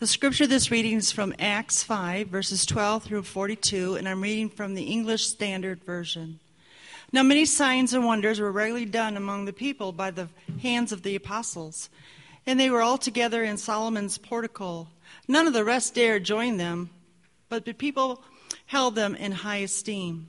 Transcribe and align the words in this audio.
The 0.00 0.06
scripture 0.06 0.46
this 0.46 0.70
reading 0.70 0.94
is 0.94 1.10
from 1.10 1.34
Acts 1.40 1.82
5, 1.82 2.28
verses 2.28 2.64
12 2.64 3.02
through 3.02 3.24
42, 3.24 3.96
and 3.96 4.08
I'm 4.08 4.22
reading 4.22 4.48
from 4.48 4.76
the 4.76 4.84
English 4.84 5.26
Standard 5.26 5.82
Version. 5.82 6.38
Now, 7.10 7.24
many 7.24 7.44
signs 7.44 7.92
and 7.92 8.04
wonders 8.04 8.38
were 8.38 8.52
regularly 8.52 8.86
done 8.86 9.16
among 9.16 9.44
the 9.44 9.52
people 9.52 9.90
by 9.90 10.12
the 10.12 10.28
hands 10.62 10.92
of 10.92 11.02
the 11.02 11.16
apostles, 11.16 11.90
and 12.46 12.60
they 12.60 12.70
were 12.70 12.80
all 12.80 12.96
together 12.96 13.42
in 13.42 13.56
Solomon's 13.56 14.18
portico. 14.18 14.86
None 15.26 15.48
of 15.48 15.52
the 15.52 15.64
rest 15.64 15.96
dared 15.96 16.22
join 16.22 16.58
them, 16.58 16.90
but 17.48 17.64
the 17.64 17.72
people 17.72 18.22
held 18.66 18.94
them 18.94 19.16
in 19.16 19.32
high 19.32 19.56
esteem. 19.56 20.28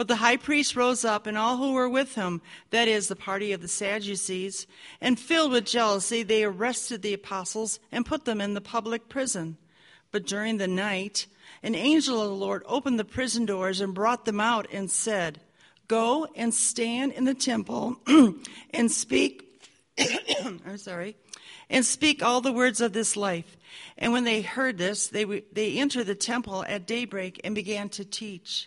But 0.00 0.08
the 0.08 0.16
high 0.16 0.38
priest 0.38 0.76
rose 0.76 1.04
up, 1.04 1.26
and 1.26 1.36
all 1.36 1.58
who 1.58 1.74
were 1.74 1.86
with 1.86 2.14
him, 2.14 2.40
that 2.70 2.88
is, 2.88 3.08
the 3.08 3.14
party 3.14 3.52
of 3.52 3.60
the 3.60 3.68
Sadducees, 3.68 4.66
and 4.98 5.20
filled 5.20 5.52
with 5.52 5.66
jealousy, 5.66 6.22
they 6.22 6.42
arrested 6.42 7.02
the 7.02 7.12
apostles 7.12 7.80
and 7.92 8.06
put 8.06 8.24
them 8.24 8.40
in 8.40 8.54
the 8.54 8.62
public 8.62 9.10
prison. 9.10 9.58
But 10.10 10.26
during 10.26 10.56
the 10.56 10.66
night, 10.66 11.26
an 11.62 11.74
angel 11.74 12.18
of 12.22 12.30
the 12.30 12.34
Lord 12.34 12.62
opened 12.64 12.98
the 12.98 13.04
prison 13.04 13.44
doors 13.44 13.82
and 13.82 13.92
brought 13.92 14.24
them 14.24 14.40
out 14.40 14.66
and 14.72 14.90
said, 14.90 15.38
Go 15.86 16.26
and 16.34 16.54
stand 16.54 17.12
in 17.12 17.26
the 17.26 17.34
temple 17.34 17.98
and 18.72 18.90
speak. 18.90 19.68
I'm 20.42 20.78
sorry, 20.78 21.14
and 21.68 21.84
speak 21.84 22.22
all 22.22 22.40
the 22.40 22.54
words 22.54 22.80
of 22.80 22.94
this 22.94 23.18
life. 23.18 23.54
And 23.98 24.14
when 24.14 24.24
they 24.24 24.40
heard 24.40 24.78
this, 24.78 25.08
they, 25.08 25.26
they 25.52 25.76
entered 25.76 26.06
the 26.06 26.14
temple 26.14 26.64
at 26.64 26.86
daybreak 26.86 27.42
and 27.44 27.54
began 27.54 27.90
to 27.90 28.04
teach. 28.06 28.66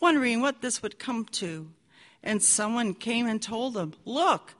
wondering 0.00 0.40
what 0.40 0.60
this 0.60 0.82
would 0.82 0.98
come 0.98 1.24
to. 1.24 1.68
And 2.22 2.42
someone 2.42 2.94
came 2.94 3.26
and 3.26 3.40
told 3.40 3.74
them, 3.74 3.94
Look, 4.04 4.54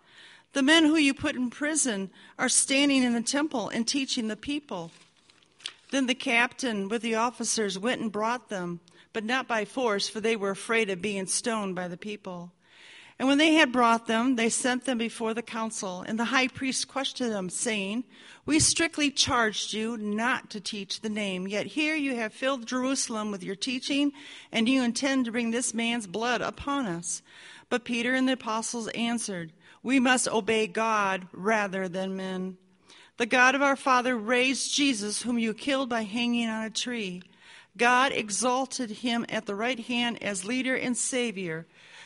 the 0.53 0.63
men 0.63 0.85
who 0.85 0.97
you 0.97 1.13
put 1.13 1.37
in 1.37 1.51
prison 1.51 2.11
are 2.39 2.49
standing 2.49 3.03
in 3.03 3.13
the 3.13 3.23
temple 3.23 3.69
and 3.69 3.87
teaching 3.87 4.29
the 4.29 4.37
people. 4.37 4.91
Then 5.91 6.07
the 6.07 6.15
captain 6.15 6.89
with 6.89 7.03
the 7.03 7.15
officers 7.15 7.79
went 7.79 8.01
and 8.01 8.11
brought 8.11 8.49
them, 8.49 8.81
but 9.13 9.25
not 9.25 9.47
by 9.47 9.65
force, 9.65 10.09
for 10.09 10.21
they 10.21 10.37
were 10.37 10.51
afraid 10.51 10.91
of 10.91 11.03
being 11.03 11.27
stoned 11.27 11.75
by 11.75 11.89
the 11.89 11.97
people. 11.97 12.53
And 13.19 13.29
when 13.29 13.39
they 13.39 13.55
had 13.55 13.73
brought 13.73 14.07
them, 14.07 14.37
they 14.37 14.51
sent 14.51 14.85
them 14.85 14.99
before 14.99 15.33
the 15.33 15.43
council. 15.43 16.03
And 16.07 16.19
the 16.19 16.27
high 16.27 16.49
priest 16.49 16.87
questioned 16.87 17.33
them, 17.33 17.49
saying, 17.49 18.05
We 18.45 18.61
strictly 18.61 19.11
charged 19.11 19.73
you 19.73 19.97
not 19.97 20.51
to 20.51 20.61
teach 20.61 21.01
the 21.01 21.09
name, 21.09 21.49
yet 21.49 21.67
here 21.67 21.97
you 21.97 22.15
have 22.17 22.35
filled 22.35 22.67
Jerusalem 22.67 23.31
with 23.31 23.43
your 23.43 23.57
teaching, 23.57 24.13
and 24.53 24.69
you 24.69 24.83
intend 24.83 25.25
to 25.25 25.33
bring 25.33 25.51
this 25.51 25.73
man's 25.73 26.07
blood 26.07 26.43
upon 26.43 26.85
us. 26.85 27.23
But 27.71 27.85
Peter 27.85 28.15
and 28.15 28.29
the 28.29 28.35
apostles 28.35 28.89
answered, 28.89 29.53
We 29.83 29.99
must 29.99 30.29
obey 30.29 30.67
God 30.67 31.27
rather 31.33 31.89
than 31.89 32.17
men. 32.17 32.59
The 33.17 33.25
God 33.25 33.55
of 33.55 33.63
our 33.63 33.77
father 33.77 34.15
raised 34.15 34.75
Jesus, 34.75 35.23
whom 35.23 35.39
you 35.39 35.55
killed 35.55 35.89
by 35.89 36.03
hanging 36.03 36.49
on 36.49 36.65
a 36.65 36.71
tree. 36.71 37.23
God 37.79 38.13
exalted 38.13 38.91
him 38.91 39.25
at 39.31 39.47
the 39.47 39.55
right 39.55 39.81
hand 39.81 40.23
as 40.23 40.45
leader 40.45 40.77
and 40.77 40.95
savior 40.95 41.67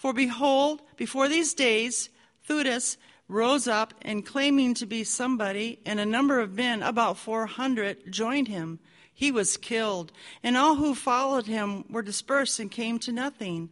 For 0.00 0.14
behold, 0.14 0.80
before 0.96 1.28
these 1.28 1.52
days, 1.52 2.08
Theudas 2.48 2.96
rose 3.28 3.68
up 3.68 3.92
and 4.00 4.24
claiming 4.24 4.72
to 4.76 4.86
be 4.86 5.04
somebody, 5.04 5.78
and 5.84 6.00
a 6.00 6.06
number 6.06 6.40
of 6.40 6.54
men, 6.54 6.82
about 6.82 7.18
400, 7.18 8.10
joined 8.10 8.48
him. 8.48 8.78
He 9.12 9.30
was 9.30 9.58
killed, 9.58 10.10
and 10.42 10.56
all 10.56 10.76
who 10.76 10.94
followed 10.94 11.44
him 11.44 11.84
were 11.90 12.00
dispersed 12.00 12.58
and 12.58 12.70
came 12.70 12.98
to 13.00 13.12
nothing. 13.12 13.68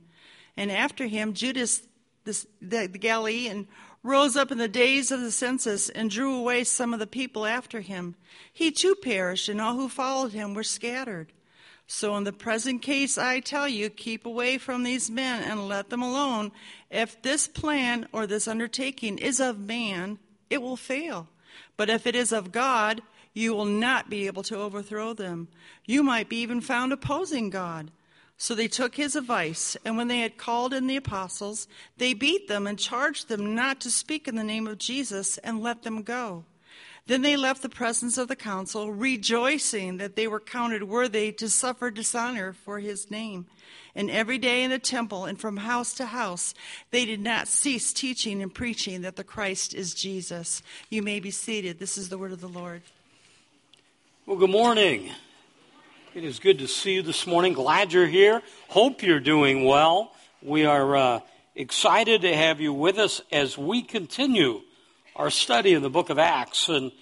And 0.55 0.71
after 0.71 1.07
him, 1.07 1.33
Judas 1.33 1.81
the, 2.25 2.47
the 2.61 2.89
Galilean 2.89 3.67
rose 4.03 4.37
up 4.37 4.53
in 4.53 4.59
the 4.59 4.69
days 4.69 5.11
of 5.11 5.23
the 5.23 5.33
census 5.33 5.89
and 5.89 6.11
drew 6.11 6.37
away 6.37 6.63
some 6.65 6.93
of 6.93 7.01
the 7.01 7.07
people 7.07 7.47
after 7.47 7.81
him. 7.81 8.17
He 8.53 8.71
too 8.71 8.95
perished, 8.97 9.49
and 9.49 9.63
all 9.63 9.77
who 9.77 9.89
followed 9.89 10.33
him 10.33 10.53
were 10.53 10.63
scattered. 10.63 11.33
So, 11.91 12.15
in 12.19 12.25
the 12.25 12.35
present 12.35 12.83
case, 12.83 13.17
I 13.17 13.41
tell 13.41 13.67
you, 13.67 13.89
keep 13.89 14.27
away 14.27 14.59
from 14.59 14.83
these 14.83 15.11
men 15.11 15.43
and 15.43 15.67
let 15.67 15.89
them 15.89 16.03
alone. 16.03 16.53
If 16.91 17.21
this 17.23 17.49
plan 17.49 18.07
or 18.13 18.27
this 18.27 18.47
undertaking 18.47 19.17
is 19.17 19.41
of 19.41 19.59
man, 19.59 20.19
it 20.51 20.61
will 20.61 20.77
fail. 20.77 21.29
But 21.79 21.89
if 21.89 22.07
it 22.07 22.15
is 22.15 22.31
of 22.31 22.53
God, 22.53 23.01
you 23.33 23.55
will 23.55 23.65
not 23.65 24.11
be 24.11 24.27
able 24.27 24.43
to 24.45 24.59
overthrow 24.59 25.15
them. 25.15 25.49
You 25.87 26.03
might 26.03 26.29
be 26.29 26.37
even 26.37 26.61
found 26.61 26.93
opposing 26.93 27.49
God. 27.49 27.91
So 28.37 28.55
they 28.55 28.69
took 28.69 28.97
his 28.97 29.17
advice, 29.17 29.75
and 29.83 29.97
when 29.97 30.09
they 30.09 30.21
had 30.21 30.37
called 30.37 30.75
in 30.75 30.89
the 30.89 30.97
apostles, 30.97 31.69
they 31.97 32.13
beat 32.13 32.49
them 32.49 32.67
and 32.67 32.79
charged 32.79 33.29
them 33.29 33.55
not 33.55 33.81
to 33.81 33.91
speak 33.91 34.29
in 34.29 34.37
the 34.37 34.45
name 34.45 34.67
of 34.67 34.77
Jesus 34.77 35.39
and 35.39 35.63
let 35.63 35.85
them 35.85 36.03
go. 36.03 36.45
Then 37.09 37.23
they 37.23 37.37
left 37.39 37.63
the 37.63 37.71
presence 37.71 38.19
of 38.19 38.29
the 38.29 38.37
council, 38.37 38.93
rejoicing 38.93 39.97
that 39.97 40.15
they 40.15 40.29
were 40.29 40.39
counted 40.39 40.85
worthy 40.85 41.33
to 41.33 41.49
suffer 41.49 41.91
dishonor 41.91 42.53
for 42.53 42.81
his 42.81 43.11
name. 43.11 43.47
And 43.95 44.11
every 44.11 44.37
day 44.37 44.63
in 44.63 44.71
the 44.71 44.79
temple 44.79 45.25
and 45.25 45.41
from 45.41 45.57
house 45.57 45.95
to 45.95 46.05
house, 46.05 46.53
they 46.91 47.07
did 47.07 47.21
not 47.21 47.49
cease 47.49 47.95
teaching 47.95 48.43
and 48.43 48.53
preaching 48.53 49.01
that 49.01 49.17
the 49.17 49.25
Christ 49.25 49.73
is 49.73 49.95
Jesus. 49.95 50.63
You 50.91 51.03
may 51.03 51.19
be 51.19 51.31
seated. 51.31 51.79
This 51.79 51.97
is 51.97 52.11
the 52.11 52.19
word 52.19 52.33
of 52.33 52.43
the 52.43 52.47
Lord. 52.47 52.83
Well, 54.27 54.37
good 54.37 54.51
morning. 54.51 55.11
It 56.15 56.25
is 56.25 56.39
good 56.39 56.59
to 56.59 56.69
see 56.69 56.97
you 56.97 57.03
this 57.03 57.27
morning. 57.27 57.55
Glad 57.55 57.95
you're 57.95 58.07
here. 58.07 58.43
Hope 58.69 59.03
you're 59.03 59.19
doing 59.19 59.65
well. 59.65 60.13
We 60.43 60.67
are 60.67 60.95
uh, 60.95 61.21
excited 61.55 62.21
to 62.21 62.37
have 62.37 62.61
you 62.61 62.75
with 62.75 62.99
us 62.99 63.23
as 63.33 63.57
we 63.57 63.81
continue 63.81 64.61
our 65.19 65.31
study 65.31 65.75
in 65.75 65.83
the 65.83 65.91
book 65.91 66.11
of 66.11 66.19
Acts. 66.19 66.69
And, 66.69 66.93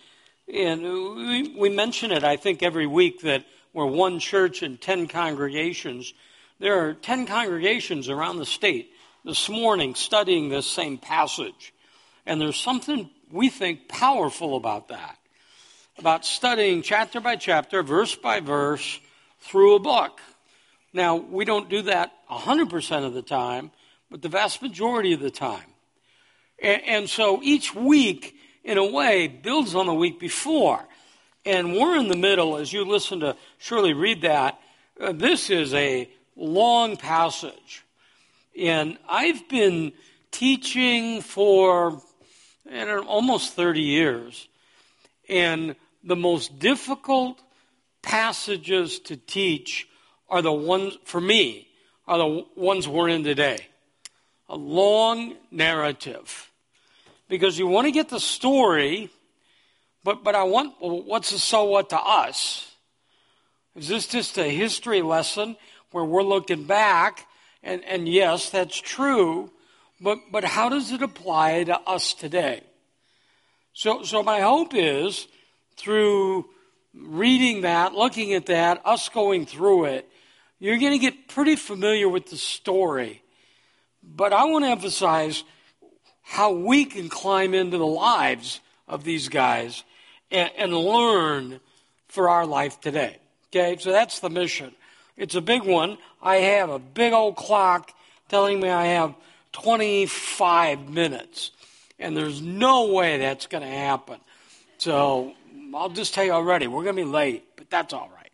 and 0.53 0.83
we, 0.83 1.55
we 1.57 1.69
mention 1.69 2.11
it, 2.11 2.25
I 2.25 2.37
think, 2.37 2.63
every 2.63 2.87
week 2.87 3.21
that 3.21 3.45
we're 3.75 3.87
one 3.87 4.19
church 4.19 4.63
and 4.63 4.81
10 4.81 5.07
congregations. 5.07 6.15
There 6.59 6.81
are 6.81 6.95
10 6.95 7.27
congregations 7.27 8.09
around 8.09 8.39
the 8.39 8.47
state 8.47 8.91
this 9.23 9.51
morning 9.51 9.95
studying 9.95 10.49
this 10.49 10.67
same 10.67 10.97
passage. 10.97 11.75
And 12.25 12.41
there's 12.41 12.59
something 12.59 13.11
we 13.31 13.51
think 13.51 13.87
powerful 13.87 14.57
about 14.57 14.89
that, 14.89 15.19
about 15.99 16.25
studying 16.25 16.81
chapter 16.81 17.21
by 17.21 17.37
chapter, 17.37 17.83
verse 17.83 18.15
by 18.15 18.41
verse, 18.41 18.99
through 19.41 19.77
a 19.77 19.81
book. 19.81 20.21
Now, 20.95 21.17
we 21.17 21.45
don't 21.45 21.69
do 21.69 21.83
that 21.83 22.13
100% 22.31 23.05
of 23.05 23.13
the 23.13 23.23
time, 23.23 23.73
but 24.11 24.23
the 24.23 24.31
vast 24.31 24.63
majority 24.63 25.13
of 25.13 25.21
the 25.21 25.31
time. 25.31 25.76
And, 26.59 27.09
so 27.09 27.41
each 27.43 27.75
week, 27.75 28.35
in 28.65 28.79
a 28.79 28.85
way, 28.85 29.29
builds 29.29 29.75
on 29.75 29.87
the 29.87 29.95
week 29.95 30.19
before. 30.19 30.85
And 31.45 31.75
we're 31.77 31.97
in 31.97 32.09
the 32.09 32.17
middle, 32.17 32.57
as 32.57 32.73
you 32.73 32.85
listen 32.85 33.21
to 33.21 33.37
Shirley 33.59 33.93
read 33.93 34.23
that. 34.23 34.61
Uh, 34.99 35.13
this 35.13 35.51
is 35.51 35.75
a 35.75 36.09
long 36.35 36.97
passage. 36.97 37.85
And 38.59 38.99
I've 39.09 39.49
been 39.49 39.93
teaching 40.31 41.21
for 41.21 42.01
know, 42.71 43.05
almost 43.05 43.55
30 43.55 43.81
years. 43.81 44.49
And 45.29 45.77
the 46.05 46.17
most 46.17 46.59
difficult 46.59 47.41
passages 48.03 48.99
to 49.01 49.17
teach 49.17 49.89
are 50.29 50.43
the 50.43 50.53
ones, 50.53 50.97
for 51.05 51.21
me, 51.21 51.69
are 52.07 52.19
the 52.19 52.47
ones 52.55 52.87
we're 52.87 53.09
in 53.09 53.25
today. 53.25 53.59
A 54.49 54.57
long 54.57 55.35
narrative. 55.51 56.46
Because 57.29 57.59
you 57.59 57.67
want 57.67 57.87
to 57.87 57.93
get 57.93 58.09
the 58.09 58.21
story, 58.21 59.11
but, 60.05 60.23
but 60.23 60.35
I 60.35 60.45
want, 60.45 60.75
what's 60.81 61.31
the 61.31 61.39
so 61.39 61.65
what 61.65 61.91
to 61.91 61.99
us? 61.99 62.73
Is 63.75 63.89
this 63.89 64.07
just 64.07 64.39
a 64.39 64.45
history 64.45 65.03
lesson 65.03 65.57
where 65.91 66.05
we're 66.05 66.23
looking 66.23 66.65
back? 66.65 67.27
And, 67.63 67.85
and 67.85 68.09
yes, 68.09 68.51
that's 68.51 68.81
true, 68.81 69.51
but, 70.01 70.19
but 70.31 70.45
how 70.45 70.69
does 70.69 70.93
it 70.93 71.03
apply 71.03 71.65
to 71.65 71.81
us 71.81 72.15
today? 72.15 72.63
So, 73.73 74.05
so 74.05 74.23
my 74.23 74.41
hope 74.41 74.75
is 74.75 75.27
through 75.77 76.47
reading 76.95 77.63
that, 77.63 77.93
looking 77.93 78.33
at 78.33 78.47
that, 78.47 78.81
us 78.85 79.09
going 79.09 79.47
through 79.47 79.87
it, 79.87 80.09
you're 80.59 80.79
going 80.79 80.93
to 80.93 80.99
get 80.99 81.29
pretty 81.29 81.57
familiar 81.57 82.09
with 82.09 82.31
the 82.31 82.37
story. 82.37 83.23
But 84.03 84.33
I 84.33 84.45
want 84.45 84.65
to 84.65 84.71
emphasize 84.71 85.45
how 86.27 86.51
we 86.53 86.85
can 86.85 87.09
climb 87.09 87.55
into 87.55 87.79
the 87.79 87.87
lives 87.87 88.61
of 88.89 89.05
these 89.05 89.29
guys 89.29 89.85
and, 90.31 90.51
and 90.59 90.77
learn 90.77 91.61
for 92.09 92.29
our 92.29 92.45
life 92.45 92.81
today. 92.81 93.17
Okay, 93.49 93.77
so 93.79 93.93
that's 93.93 94.19
the 94.19 94.29
mission. 94.29 94.75
It's 95.17 95.37
a 95.37 95.41
big 95.41 95.63
one. 95.63 95.99
I 96.21 96.37
have 96.37 96.69
a 96.69 96.81
big 96.81 97.13
old 97.13 97.37
clock 97.37 97.93
telling 98.29 98.61
me 98.61 98.69
I 98.69 98.87
have 98.87 99.15
25 99.53 100.91
minutes, 100.91 101.53
and 101.99 102.17
there's 102.17 102.43
no 102.43 102.93
way 102.93 103.19
that's 103.19 103.47
going 103.47 103.63
to 103.63 103.71
happen. 103.71 104.19
So 104.79 105.33
I'll 105.75 105.91
just 105.91 106.13
tell 106.13 106.25
you 106.25 106.33
already, 106.33 106.67
we're 106.67 106.83
going 106.83 106.97
to 106.97 107.05
be 107.05 107.09
late, 107.09 107.45
but 107.57 107.71
that's 107.71 107.95
all 107.95 108.11
right. 108.15 108.33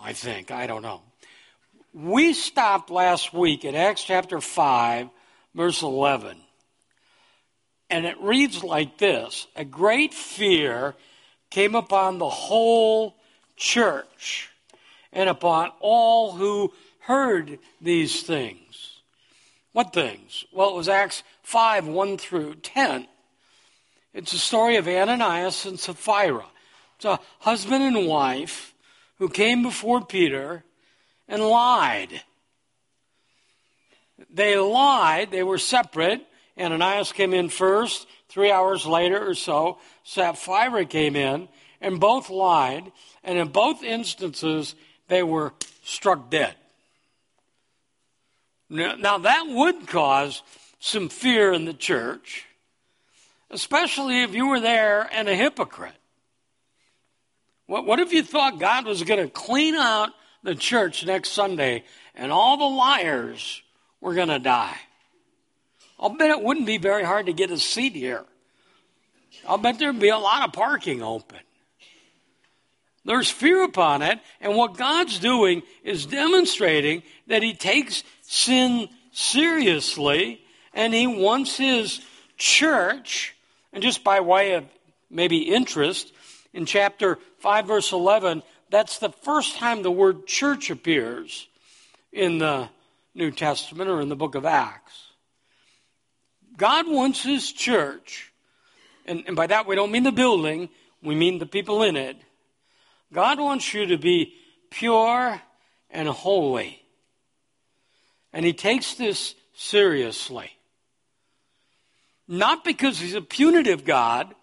I 0.00 0.12
think. 0.12 0.50
I 0.50 0.66
don't 0.66 0.82
know. 0.82 1.00
We 1.94 2.34
stopped 2.34 2.90
last 2.90 3.32
week 3.32 3.64
at 3.64 3.74
Acts 3.74 4.04
chapter 4.04 4.40
5, 4.40 5.08
verse 5.54 5.82
11. 5.82 6.36
And 7.90 8.04
it 8.04 8.20
reads 8.20 8.62
like 8.62 8.98
this 8.98 9.46
A 9.56 9.64
great 9.64 10.14
fear 10.14 10.94
came 11.50 11.74
upon 11.74 12.18
the 12.18 12.28
whole 12.28 13.16
church 13.56 14.50
and 15.12 15.28
upon 15.28 15.70
all 15.80 16.32
who 16.32 16.72
heard 17.00 17.58
these 17.80 18.22
things. 18.22 19.00
What 19.72 19.92
things? 19.92 20.44
Well, 20.52 20.70
it 20.70 20.76
was 20.76 20.88
Acts 20.88 21.22
5 21.42 21.86
1 21.86 22.18
through 22.18 22.56
10. 22.56 23.06
It's 24.12 24.32
a 24.32 24.38
story 24.38 24.76
of 24.76 24.88
Ananias 24.88 25.64
and 25.66 25.78
Sapphira. 25.78 26.46
It's 26.96 27.04
a 27.04 27.20
husband 27.40 27.84
and 27.84 28.06
wife 28.06 28.74
who 29.18 29.28
came 29.28 29.62
before 29.62 30.04
Peter 30.04 30.64
and 31.28 31.42
lied. 31.42 32.22
They 34.30 34.56
lied, 34.56 35.30
they 35.30 35.42
were 35.42 35.58
separate. 35.58 36.26
Ananias 36.58 37.12
came 37.12 37.34
in 37.34 37.48
first. 37.48 38.06
Three 38.28 38.50
hours 38.50 38.84
later 38.84 39.26
or 39.26 39.34
so, 39.34 39.78
Sapphira 40.04 40.84
came 40.84 41.16
in, 41.16 41.48
and 41.80 41.98
both 41.98 42.28
lied. 42.28 42.92
And 43.24 43.38
in 43.38 43.48
both 43.48 43.82
instances, 43.82 44.74
they 45.08 45.22
were 45.22 45.54
struck 45.82 46.30
dead. 46.30 46.54
Now, 48.70 49.18
that 49.18 49.46
would 49.48 49.86
cause 49.86 50.42
some 50.78 51.08
fear 51.08 51.52
in 51.52 51.64
the 51.64 51.72
church, 51.72 52.44
especially 53.50 54.22
if 54.22 54.34
you 54.34 54.46
were 54.46 54.60
there 54.60 55.08
and 55.10 55.28
a 55.28 55.34
hypocrite. 55.34 55.94
What, 57.66 57.86
what 57.86 57.98
if 57.98 58.12
you 58.12 58.22
thought 58.22 58.58
God 58.58 58.86
was 58.86 59.02
going 59.02 59.22
to 59.22 59.30
clean 59.30 59.74
out 59.74 60.10
the 60.42 60.54
church 60.54 61.04
next 61.04 61.30
Sunday 61.30 61.84
and 62.14 62.30
all 62.30 62.56
the 62.56 62.64
liars 62.64 63.62
were 64.00 64.14
going 64.14 64.28
to 64.28 64.38
die? 64.38 64.76
I'll 66.00 66.10
bet 66.10 66.30
it 66.30 66.42
wouldn't 66.42 66.66
be 66.66 66.78
very 66.78 67.04
hard 67.04 67.26
to 67.26 67.32
get 67.32 67.50
a 67.50 67.58
seat 67.58 67.94
here. 67.94 68.24
I'll 69.46 69.58
bet 69.58 69.78
there'd 69.78 69.98
be 69.98 70.08
a 70.08 70.18
lot 70.18 70.46
of 70.46 70.52
parking 70.52 71.02
open. 71.02 71.38
There's 73.04 73.30
fear 73.30 73.64
upon 73.64 74.02
it, 74.02 74.18
and 74.40 74.54
what 74.54 74.76
God's 74.76 75.18
doing 75.18 75.62
is 75.82 76.04
demonstrating 76.06 77.02
that 77.26 77.42
He 77.42 77.54
takes 77.54 78.04
sin 78.22 78.88
seriously 79.12 80.42
and 80.74 80.92
He 80.92 81.06
wants 81.06 81.56
His 81.56 82.00
church, 82.36 83.34
and 83.72 83.82
just 83.82 84.04
by 84.04 84.20
way 84.20 84.54
of 84.54 84.64
maybe 85.10 85.38
interest, 85.38 86.12
in 86.52 86.66
chapter 86.66 87.18
5, 87.38 87.66
verse 87.66 87.92
11, 87.92 88.42
that's 88.70 88.98
the 88.98 89.10
first 89.10 89.56
time 89.56 89.82
the 89.82 89.90
word 89.90 90.26
church 90.26 90.70
appears 90.70 91.46
in 92.12 92.38
the 92.38 92.68
New 93.14 93.30
Testament 93.30 93.88
or 93.88 94.00
in 94.00 94.08
the 94.08 94.16
book 94.16 94.34
of 94.34 94.44
Acts. 94.44 95.07
God 96.58 96.86
wants 96.86 97.22
His 97.22 97.50
church, 97.50 98.30
and, 99.06 99.24
and 99.26 99.34
by 99.34 99.46
that 99.46 99.66
we 99.66 99.74
don't 99.74 99.90
mean 99.90 100.02
the 100.02 100.12
building, 100.12 100.68
we 101.02 101.14
mean 101.14 101.38
the 101.38 101.46
people 101.46 101.82
in 101.82 101.96
it. 101.96 102.16
God 103.10 103.40
wants 103.40 103.72
you 103.72 103.86
to 103.86 103.96
be 103.96 104.34
pure 104.68 105.40
and 105.90 106.08
holy. 106.08 106.82
And 108.34 108.44
He 108.44 108.52
takes 108.52 108.94
this 108.94 109.34
seriously. 109.54 110.50
Not 112.26 112.64
because 112.64 112.98
He's 112.98 113.14
a 113.14 113.22
punitive 113.22 113.86
God, 113.86 114.34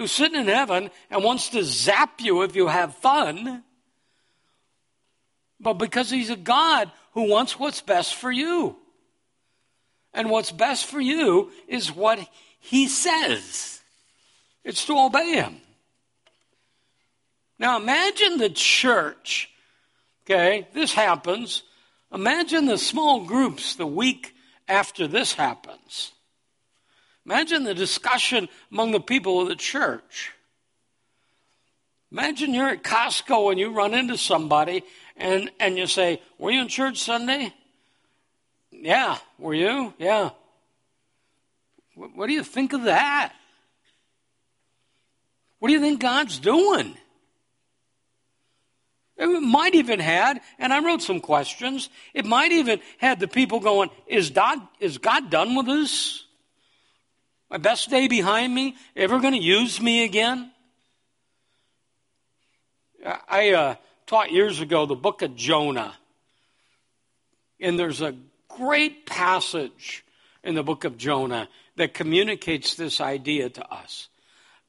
who's 0.00 0.12
sitting 0.12 0.40
in 0.40 0.46
heaven 0.46 0.90
and 1.10 1.22
wants 1.22 1.50
to 1.50 1.62
zap 1.62 2.22
you 2.22 2.40
if 2.40 2.56
you 2.56 2.68
have 2.68 2.94
fun, 2.96 3.62
but 5.60 5.74
because 5.74 6.08
he's 6.08 6.30
a 6.30 6.36
God 6.36 6.90
who 7.12 7.28
wants 7.28 7.58
what's 7.58 7.82
best 7.82 8.14
for 8.14 8.32
you. 8.32 8.76
And 10.12 10.30
what's 10.30 10.52
best 10.52 10.86
for 10.86 11.00
you 11.00 11.50
is 11.68 11.94
what 11.94 12.18
he 12.58 12.88
says. 12.88 13.80
It's 14.64 14.84
to 14.86 14.98
obey 14.98 15.32
him. 15.32 15.60
Now 17.58 17.76
imagine 17.76 18.38
the 18.38 18.50
church. 18.50 19.50
Okay, 20.24 20.68
this 20.74 20.92
happens. 20.92 21.62
Imagine 22.12 22.66
the 22.66 22.78
small 22.78 23.24
groups 23.24 23.76
the 23.76 23.86
week 23.86 24.34
after 24.68 25.06
this 25.06 25.34
happens. 25.34 26.12
Imagine 27.26 27.64
the 27.64 27.74
discussion 27.74 28.48
among 28.72 28.92
the 28.92 29.00
people 29.00 29.40
of 29.40 29.48
the 29.48 29.56
church. 29.56 30.32
Imagine 32.10 32.54
you're 32.54 32.68
at 32.68 32.82
Costco 32.82 33.50
and 33.50 33.60
you 33.60 33.72
run 33.72 33.94
into 33.94 34.16
somebody 34.16 34.82
and, 35.16 35.50
and 35.60 35.78
you 35.78 35.86
say, 35.86 36.20
Were 36.38 36.50
you 36.50 36.62
in 36.62 36.68
church 36.68 36.98
Sunday? 36.98 37.52
Yeah. 38.80 39.18
Were 39.38 39.54
you? 39.54 39.92
Yeah. 39.98 40.30
What, 41.94 42.16
what 42.16 42.26
do 42.26 42.32
you 42.32 42.42
think 42.42 42.72
of 42.72 42.84
that? 42.84 43.32
What 45.58 45.68
do 45.68 45.74
you 45.74 45.80
think 45.80 46.00
God's 46.00 46.38
doing? 46.38 46.96
It 49.18 49.42
might 49.42 49.74
even 49.74 50.00
had, 50.00 50.40
and 50.58 50.72
I 50.72 50.82
wrote 50.82 51.02
some 51.02 51.20
questions, 51.20 51.90
it 52.14 52.24
might 52.24 52.52
even 52.52 52.80
had 52.96 53.20
the 53.20 53.28
people 53.28 53.60
going, 53.60 53.90
Is 54.06 54.30
God, 54.30 54.58
is 54.80 54.96
God 54.96 55.28
done 55.28 55.54
with 55.54 55.68
us? 55.68 56.24
My 57.50 57.58
best 57.58 57.90
day 57.90 58.08
behind 58.08 58.54
me? 58.54 58.76
Ever 58.96 59.20
going 59.20 59.34
to 59.34 59.40
use 59.40 59.78
me 59.78 60.04
again? 60.04 60.50
I 63.28 63.50
uh, 63.52 63.74
taught 64.06 64.32
years 64.32 64.60
ago 64.60 64.86
the 64.86 64.94
book 64.94 65.20
of 65.20 65.36
Jonah. 65.36 65.94
And 67.60 67.78
there's 67.78 68.00
a 68.00 68.14
great 68.60 69.06
passage 69.06 70.04
in 70.44 70.54
the 70.54 70.62
book 70.62 70.84
of 70.84 70.98
Jonah 70.98 71.48
that 71.76 71.94
communicates 71.94 72.74
this 72.74 73.00
idea 73.00 73.48
to 73.48 73.72
us. 73.72 74.08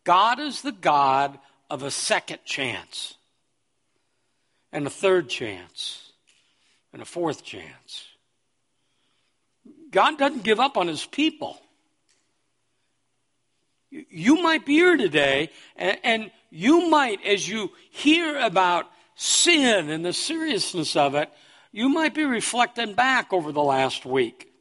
God 0.06 0.40
is 0.40 0.62
the 0.62 0.72
God 0.72 1.38
of 1.70 1.84
a 1.84 1.92
second 1.92 2.40
chance, 2.46 3.16
and 4.72 4.88
a 4.88 4.90
third 4.90 5.28
chance, 5.28 6.14
and 6.94 7.02
a 7.02 7.06
fourth 7.06 7.44
chance. 7.44 8.08
God 9.92 10.18
doesn't 10.18 10.44
give 10.44 10.60
up 10.60 10.78
on 10.78 10.88
his 10.88 11.06
people. 11.06 11.62
You 13.90 14.42
might 14.42 14.66
be 14.66 14.76
here 14.76 14.96
today, 14.96 15.50
and, 15.76 15.98
and 16.04 16.32
you 16.50 16.90
might, 16.90 17.26
as 17.26 17.48
you 17.48 17.72
hear 17.90 18.40
about 18.40 18.86
sin 19.16 19.90
and 19.90 20.06
the 20.06 20.14
seriousness 20.14 20.96
of 20.96 21.14
it, 21.16 21.30
you 21.72 21.90
might 21.90 22.14
be 22.14 22.24
reflecting 22.24 22.94
back 22.94 23.32
over 23.34 23.52
the 23.52 23.64
last 23.64 24.06
week. 24.06 24.52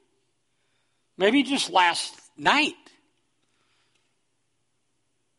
Maybe 1.17 1.43
just 1.43 1.71
last 1.71 2.15
night. 2.37 2.75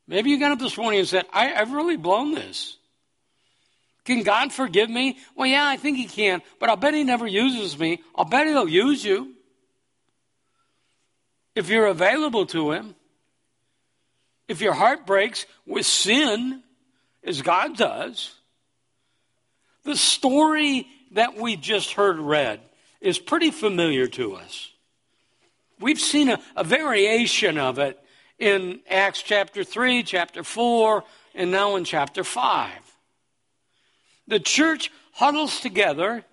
Maybe 0.08 0.30
you 0.30 0.40
got 0.40 0.52
up 0.52 0.60
this 0.60 0.78
morning 0.78 1.00
and 1.00 1.08
said, 1.08 1.26
I, 1.32 1.46
have 1.46 1.72
really 1.72 1.98
blown 1.98 2.34
this. 2.34 2.78
Can 4.04 4.24
God 4.24 4.52
forgive 4.52 4.90
me? 4.90 5.18
Well, 5.36 5.48
yeah, 5.48 5.66
I 5.66 5.78
think 5.78 5.98
He 5.98 6.06
can, 6.06 6.42
but 6.60 6.70
I'll 6.70 6.76
bet 6.76 6.94
He 6.94 7.04
never 7.04 7.26
uses 7.26 7.78
me. 7.80 8.02
I'll 8.16 8.26
bet 8.26 8.48
He'll 8.48 8.68
use 8.68 9.04
you 9.06 9.34
if 11.56 11.70
you're 11.70 11.88
available 11.88 12.46
to 12.48 12.72
Him. 12.72 12.96
If 14.48 14.60
your 14.60 14.74
heart 14.74 15.06
breaks 15.06 15.46
with 15.66 15.86
sin, 15.86 16.62
as 17.24 17.42
God 17.42 17.78
does, 17.78 18.36
the 19.84 19.96
story 19.96 20.88
that 21.12 21.36
we 21.36 21.56
just 21.56 21.94
heard 21.94 22.20
read 22.20 22.60
is 23.00 23.20
pretty 23.20 23.52
familiar 23.52 24.08
to 24.08 24.36
us. 24.36 24.72
We've 25.80 26.00
seen 26.00 26.30
a, 26.30 26.40
a 26.56 26.64
variation 26.64 27.58
of 27.58 27.80
it 27.80 28.00
in 28.38 28.80
Acts 28.90 29.22
chapter 29.22 29.64
3, 29.64 30.04
chapter 30.04 30.44
4, 30.44 31.04
and 31.36 31.52
now 31.52 31.76
in 31.76 31.84
chapter 31.84 32.24
5. 32.24 32.72
The 34.28 34.40
church 34.40 34.92
huddles 35.14 35.60
together, 35.60 36.24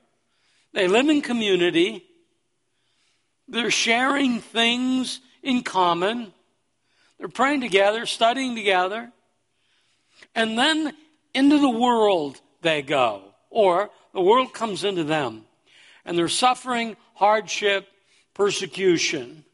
they 0.72 0.86
live 0.86 1.08
in 1.08 1.22
community, 1.22 2.04
they're 3.48 3.70
sharing 3.70 4.40
things 4.40 5.20
in 5.42 5.62
common, 5.62 6.32
they're 7.18 7.28
praying 7.28 7.62
together, 7.62 8.06
studying 8.06 8.54
together, 8.54 9.10
and 10.34 10.58
then 10.58 10.92
into 11.34 11.58
the 11.58 11.70
world 11.70 12.40
they 12.60 12.82
go, 12.82 13.22
or 13.50 13.90
the 14.12 14.20
world 14.20 14.52
comes 14.52 14.84
into 14.84 15.04
them, 15.04 15.44
and 16.04 16.16
they're 16.16 16.28
suffering 16.28 16.96
hardship, 17.14 17.88
persecution. 18.34 19.44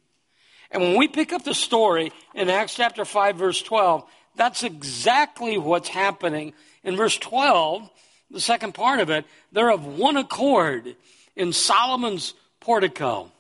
And 0.70 0.82
when 0.82 0.98
we 0.98 1.08
pick 1.08 1.32
up 1.32 1.44
the 1.44 1.54
story 1.54 2.12
in 2.34 2.50
Acts 2.50 2.74
chapter 2.74 3.04
5, 3.04 3.36
verse 3.36 3.62
12, 3.62 4.04
that's 4.36 4.62
exactly 4.62 5.56
what's 5.56 5.88
happening. 5.88 6.52
In 6.82 6.96
verse 6.96 7.16
12, 7.16 7.88
the 8.30 8.40
second 8.40 8.74
part 8.74 9.00
of 9.00 9.10
it, 9.10 9.24
they're 9.52 9.70
of 9.70 9.86
one 9.86 10.16
accord 10.16 10.96
in 11.36 11.52
Solomon's 11.52 12.34
portico. 12.60 13.30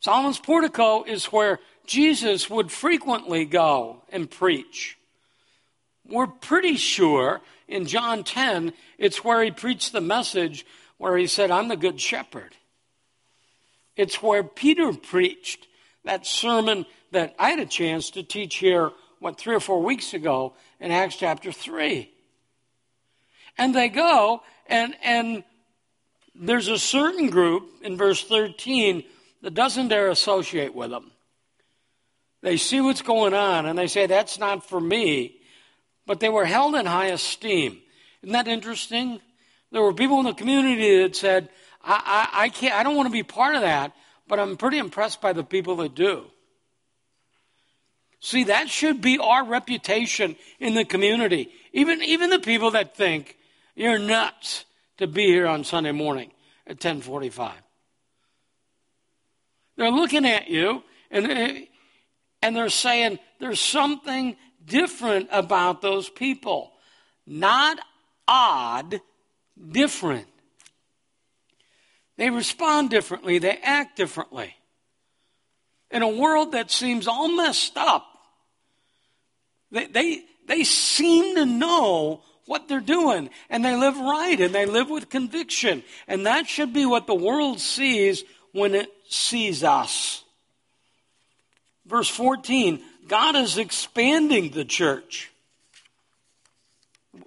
Solomon's 0.00 0.38
portico 0.38 1.02
is 1.04 1.26
where 1.26 1.58
Jesus 1.86 2.50
would 2.50 2.70
frequently 2.70 3.44
go 3.44 4.02
and 4.10 4.30
preach. 4.30 4.98
We're 6.06 6.26
pretty 6.26 6.76
sure 6.76 7.40
in 7.68 7.86
John 7.86 8.24
10, 8.24 8.72
it's 8.96 9.22
where 9.22 9.42
he 9.42 9.50
preached 9.50 9.92
the 9.92 10.00
message 10.00 10.66
where 10.96 11.16
he 11.16 11.26
said, 11.26 11.50
I'm 11.50 11.68
the 11.68 11.76
good 11.76 12.00
shepherd. 12.00 12.56
It's 13.96 14.22
where 14.22 14.42
Peter 14.42 14.92
preached 14.92 15.66
that 16.04 16.26
sermon 16.26 16.86
that 17.12 17.34
I 17.38 17.50
had 17.50 17.58
a 17.60 17.66
chance 17.66 18.10
to 18.10 18.22
teach 18.22 18.56
here, 18.56 18.90
what, 19.20 19.38
three 19.38 19.54
or 19.54 19.60
four 19.60 19.82
weeks 19.82 20.14
ago 20.14 20.54
in 20.80 20.90
Acts 20.90 21.16
chapter 21.16 21.52
3. 21.52 22.10
And 23.58 23.74
they 23.74 23.88
go, 23.88 24.42
and, 24.66 24.94
and 25.02 25.44
there's 26.34 26.68
a 26.68 26.78
certain 26.78 27.28
group 27.28 27.68
in 27.82 27.96
verse 27.96 28.22
13 28.24 29.04
that 29.42 29.54
doesn't 29.54 29.88
dare 29.88 30.08
associate 30.08 30.74
with 30.74 30.90
them. 30.90 31.10
They 32.40 32.56
see 32.56 32.80
what's 32.80 33.02
going 33.02 33.34
on 33.34 33.66
and 33.66 33.76
they 33.76 33.88
say, 33.88 34.06
That's 34.06 34.38
not 34.38 34.68
for 34.68 34.80
me. 34.80 35.37
But 36.08 36.20
they 36.20 36.30
were 36.30 36.46
held 36.46 36.74
in 36.74 36.86
high 36.86 37.08
esteem. 37.08 37.82
Isn't 38.22 38.32
that 38.32 38.48
interesting? 38.48 39.20
There 39.70 39.82
were 39.82 39.92
people 39.92 40.18
in 40.20 40.24
the 40.24 40.32
community 40.32 41.02
that 41.02 41.14
said, 41.14 41.50
I, 41.84 42.30
I, 42.32 42.44
I 42.44 42.48
can't, 42.48 42.74
I 42.74 42.82
don't 42.82 42.96
want 42.96 43.08
to 43.08 43.12
be 43.12 43.22
part 43.22 43.54
of 43.54 43.60
that, 43.60 43.92
but 44.26 44.40
I'm 44.40 44.56
pretty 44.56 44.78
impressed 44.78 45.20
by 45.20 45.34
the 45.34 45.44
people 45.44 45.76
that 45.76 45.94
do. 45.94 46.24
See, 48.20 48.44
that 48.44 48.70
should 48.70 49.02
be 49.02 49.18
our 49.18 49.44
reputation 49.44 50.36
in 50.58 50.72
the 50.72 50.86
community. 50.86 51.50
Even, 51.74 52.02
even 52.02 52.30
the 52.30 52.38
people 52.38 52.70
that 52.70 52.96
think 52.96 53.36
you're 53.76 53.98
nuts 53.98 54.64
to 54.96 55.06
be 55.06 55.26
here 55.26 55.46
on 55.46 55.62
Sunday 55.62 55.92
morning 55.92 56.30
at 56.66 56.76
1045. 56.76 57.52
They're 59.76 59.90
looking 59.90 60.24
at 60.24 60.48
you 60.48 60.82
and, 61.10 61.66
and 62.40 62.56
they're 62.56 62.70
saying 62.70 63.18
there's 63.40 63.60
something 63.60 64.36
different 64.68 65.28
about 65.32 65.82
those 65.82 66.08
people. 66.08 66.72
Not 67.26 67.78
odd, 68.26 69.00
different. 69.70 70.26
They 72.16 72.30
respond 72.30 72.90
differently, 72.90 73.38
they 73.38 73.58
act 73.62 73.96
differently. 73.96 74.54
In 75.90 76.02
a 76.02 76.08
world 76.08 76.52
that 76.52 76.70
seems 76.70 77.08
all 77.08 77.28
messed 77.28 77.76
up, 77.76 78.06
they, 79.70 79.86
they, 79.86 80.24
they 80.46 80.64
seem 80.64 81.36
to 81.36 81.46
know 81.46 82.22
what 82.46 82.66
they're 82.66 82.80
doing 82.80 83.30
and 83.48 83.64
they 83.64 83.76
live 83.76 83.96
right 83.98 84.40
and 84.40 84.54
they 84.54 84.66
live 84.66 84.90
with 84.90 85.08
conviction. 85.08 85.84
And 86.06 86.26
that 86.26 86.46
should 86.46 86.72
be 86.72 86.86
what 86.86 87.06
the 87.06 87.14
world 87.14 87.60
sees 87.60 88.24
when 88.52 88.74
it 88.74 88.90
sees 89.08 89.62
us. 89.62 90.24
Verse 91.86 92.08
14 92.08 92.82
God 93.08 93.36
is 93.36 93.58
expanding 93.58 94.50
the 94.50 94.64
church. 94.64 95.30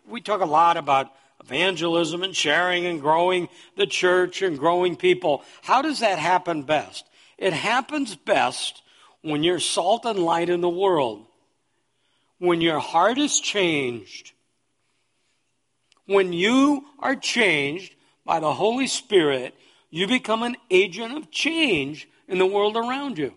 We 0.08 0.22
talk 0.22 0.42
a 0.42 0.46
lot 0.46 0.78
about 0.78 1.12
evangelism 1.44 2.24
and 2.24 2.36
sharing 2.36 2.86
and 2.86 3.02
growing 3.02 3.50
the 3.76 3.88
church 3.88 4.42
and 4.42 4.58
growing 4.58 4.96
people. 4.96 5.44
How 5.64 5.82
does 5.82 6.00
that 6.00 6.20
happen 6.20 6.64
best? 6.64 7.06
It 7.38 7.54
happens 7.54 8.16
best 8.16 8.82
when 9.22 9.44
you're 9.44 9.60
salt 9.60 10.06
and 10.06 10.20
light 10.20 10.50
in 10.50 10.62
the 10.62 10.70
world, 10.70 11.26
when 12.38 12.62
your 12.62 12.80
heart 12.80 13.18
is 13.18 13.40
changed 13.40 14.34
when 16.12 16.34
you 16.34 16.86
are 17.00 17.16
changed 17.16 17.96
by 18.26 18.40
the 18.40 18.54
Holy 18.54 18.88
Spirit, 18.88 19.56
you 19.90 20.08
become 20.08 20.44
an 20.44 20.58
agent 20.70 21.18
of 21.18 21.32
change 21.32 22.08
in 22.28 22.38
the 22.38 22.46
world 22.46 22.76
around 22.76 23.18
you. 23.18 23.34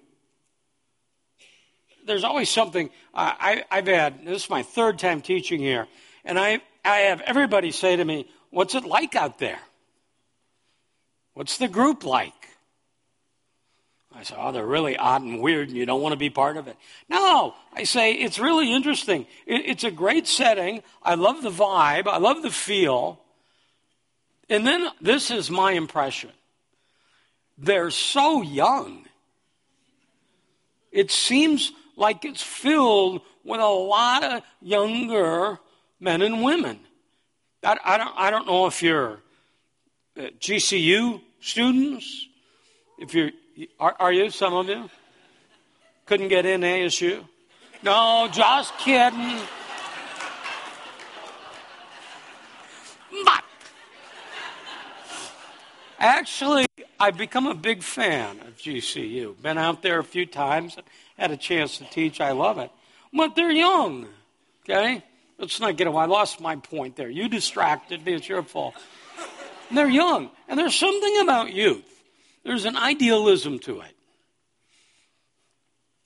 There's 2.04 2.24
always 2.24 2.50
something 2.50 2.90
I, 3.14 3.64
have 3.70 3.86
had, 3.86 4.26
this 4.26 4.44
is 4.44 4.50
my 4.50 4.62
third 4.62 4.98
time 4.98 5.20
teaching 5.20 5.60
here, 5.60 5.86
and 6.24 6.38
I, 6.38 6.60
I 6.84 6.98
have 6.98 7.20
everybody 7.22 7.70
say 7.70 7.96
to 7.96 8.04
me, 8.04 8.28
What's 8.50 8.76
it 8.76 8.84
like 8.84 9.16
out 9.16 9.40
there? 9.40 9.58
What's 11.32 11.58
the 11.58 11.66
group 11.66 12.04
like? 12.04 12.32
I 14.16 14.22
say, 14.22 14.36
oh, 14.38 14.52
they're 14.52 14.64
really 14.64 14.96
odd 14.96 15.22
and 15.22 15.40
weird, 15.40 15.68
and 15.68 15.76
you 15.76 15.86
don't 15.86 16.00
want 16.00 16.12
to 16.12 16.18
be 16.18 16.30
part 16.30 16.56
of 16.56 16.68
it. 16.68 16.76
No, 17.08 17.54
I 17.72 17.82
say, 17.82 18.12
it's 18.12 18.38
really 18.38 18.72
interesting. 18.72 19.26
It, 19.44 19.62
it's 19.66 19.82
a 19.82 19.90
great 19.90 20.28
setting. 20.28 20.84
I 21.02 21.16
love 21.16 21.42
the 21.42 21.50
vibe, 21.50 22.06
I 22.06 22.18
love 22.18 22.42
the 22.42 22.50
feel. 22.50 23.20
And 24.48 24.64
then 24.64 24.86
this 25.00 25.30
is 25.30 25.50
my 25.50 25.72
impression 25.72 26.30
they're 27.56 27.90
so 27.90 28.42
young. 28.42 29.04
It 30.90 31.10
seems 31.10 31.72
like 31.96 32.24
it's 32.24 32.42
filled 32.42 33.22
with 33.44 33.60
a 33.60 33.66
lot 33.66 34.24
of 34.24 34.42
younger 34.60 35.58
men 36.00 36.22
and 36.22 36.42
women. 36.42 36.80
I, 37.62 37.76
I 37.84 37.98
don't, 37.98 38.14
I 38.16 38.30
don't 38.30 38.46
know 38.46 38.66
if 38.66 38.82
you're 38.82 39.20
uh, 40.18 40.22
GCU 40.40 41.20
students, 41.40 42.26
if 42.98 43.14
you're 43.14 43.30
are, 43.78 43.94
are 44.00 44.12
you, 44.12 44.30
some 44.30 44.54
of 44.54 44.68
you? 44.68 44.90
Couldn't 46.06 46.28
get 46.28 46.44
in 46.44 46.62
ASU? 46.62 47.24
No, 47.82 48.28
just 48.32 48.76
kidding. 48.78 49.38
But 53.24 53.44
actually, 56.04 56.66
I've 57.00 57.16
become 57.16 57.46
a 57.46 57.54
big 57.54 57.82
fan 57.82 58.40
of 58.40 58.56
GCU. 58.56 59.40
Been 59.42 59.58
out 59.58 59.82
there 59.82 59.98
a 59.98 60.04
few 60.04 60.26
times, 60.26 60.76
had 61.18 61.30
a 61.30 61.36
chance 61.36 61.78
to 61.78 61.84
teach. 61.84 62.20
I 62.20 62.32
love 62.32 62.58
it. 62.58 62.70
But 63.12 63.34
they're 63.36 63.50
young, 63.50 64.06
okay? 64.62 65.02
Let's 65.38 65.60
not 65.60 65.76
get 65.76 65.86
away. 65.86 66.02
I 66.02 66.06
lost 66.06 66.40
my 66.40 66.56
point 66.56 66.96
there. 66.96 67.08
You 67.08 67.28
distracted 67.28 68.04
me. 68.04 68.14
It's 68.14 68.28
your 68.28 68.42
fault. 68.42 68.74
And 69.68 69.78
they're 69.78 69.88
young. 69.88 70.30
And 70.48 70.58
there's 70.58 70.74
something 70.74 71.20
about 71.20 71.52
youth 71.52 71.90
there's 72.44 72.66
an 72.66 72.76
idealism 72.76 73.58
to 73.60 73.80
it. 73.80 73.96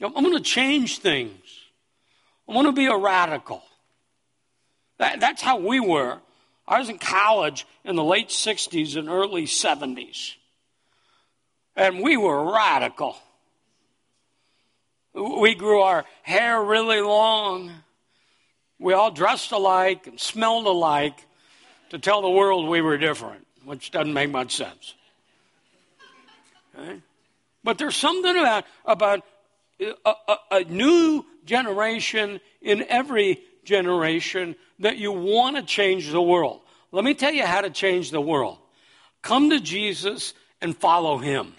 I'm 0.00 0.12
going 0.12 0.36
to 0.36 0.40
change 0.40 0.98
things. 0.98 1.42
I 2.48 2.54
want 2.54 2.68
to 2.68 2.72
be 2.72 2.86
a 2.86 2.96
radical. 2.96 3.62
That, 4.98 5.18
that's 5.18 5.42
how 5.42 5.58
we 5.58 5.80
were. 5.80 6.20
I 6.68 6.78
was 6.78 6.90
in 6.90 6.98
college 6.98 7.66
in 7.82 7.96
the 7.96 8.04
late 8.04 8.28
60s 8.28 8.94
and 8.96 9.08
early 9.08 9.46
70s. 9.46 10.34
And 11.74 12.00
we 12.02 12.18
were 12.18 12.52
radical. 12.52 13.16
We 15.14 15.54
grew 15.54 15.80
our 15.80 16.04
hair 16.22 16.62
really 16.62 17.00
long. 17.00 17.72
We 18.78 18.92
all 18.92 19.10
dressed 19.10 19.50
alike 19.52 20.06
and 20.06 20.20
smelled 20.20 20.66
alike 20.66 21.24
to 21.88 21.98
tell 21.98 22.20
the 22.20 22.28
world 22.28 22.68
we 22.68 22.82
were 22.82 22.98
different, 22.98 23.46
which 23.64 23.90
doesn't 23.90 24.12
make 24.12 24.30
much 24.30 24.54
sense. 24.54 24.94
Okay? 26.78 27.00
But 27.64 27.78
there's 27.78 27.96
something 27.96 28.36
about, 28.36 28.64
about 28.84 29.22
a, 29.80 29.94
a, 30.04 30.36
a 30.50 30.64
new 30.64 31.24
generation 31.46 32.40
in 32.60 32.84
every 32.88 33.40
generation 33.64 34.54
that 34.78 34.98
you 34.98 35.12
want 35.12 35.56
to 35.56 35.62
change 35.62 36.10
the 36.10 36.22
world. 36.22 36.60
let 36.92 37.04
me 37.04 37.14
tell 37.14 37.32
you 37.32 37.44
how 37.44 37.60
to 37.60 37.70
change 37.70 38.10
the 38.10 38.20
world. 38.20 38.58
Come 39.22 39.50
to 39.50 39.60
Jesus 39.60 40.34
and 40.60 40.76
follow 40.76 41.18
him. 41.18 41.54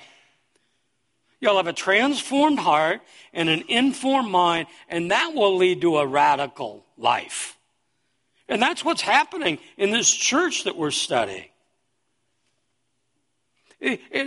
You'll 1.42 1.58
have 1.58 1.68
a 1.68 1.74
transformed 1.74 2.60
heart 2.60 3.02
and 3.34 3.48
an 3.48 3.64
informed 3.68 4.32
mind, 4.32 4.68
and 4.90 5.12
that 5.12 5.34
will 5.34 5.56
lead 5.56 5.82
to 5.82 5.98
a 5.98 6.08
radical 6.08 6.86
life. 6.98 7.58
And 8.48 8.62
that's 8.62 8.84
what's 8.84 9.02
happening 9.02 9.60
in 9.78 9.92
this 9.92 10.10
church 10.10 10.64
that 10.64 10.76
we're 10.76 10.92
studying. 10.92 11.49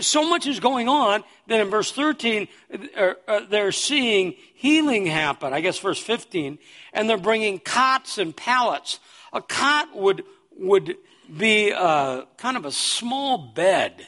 So 0.00 0.28
much 0.28 0.47
is 0.47 0.61
going 0.61 0.88
on 0.88 1.25
that 1.47 1.61
in 1.61 1.68
verse 1.68 1.92
13, 1.92 2.49
uh, 2.97 3.12
uh, 3.28 3.40
they're 3.50 3.73
seeing 3.73 4.35
healing 4.54 5.04
happen. 5.04 5.52
I 5.52 5.61
guess 5.61 5.78
verse 5.78 5.99
15, 5.99 6.59
and 6.94 7.09
they're 7.09 7.18
bringing 7.18 7.59
cots 7.59 8.16
and 8.16 8.35
pallets. 8.35 8.99
A 9.32 9.42
cot 9.42 9.94
would, 9.94 10.25
would 10.56 10.97
be 11.37 11.73
uh, 11.73 12.23
kind 12.38 12.56
of 12.56 12.64
a 12.64 12.73
small 12.73 13.52
bed. 13.54 14.06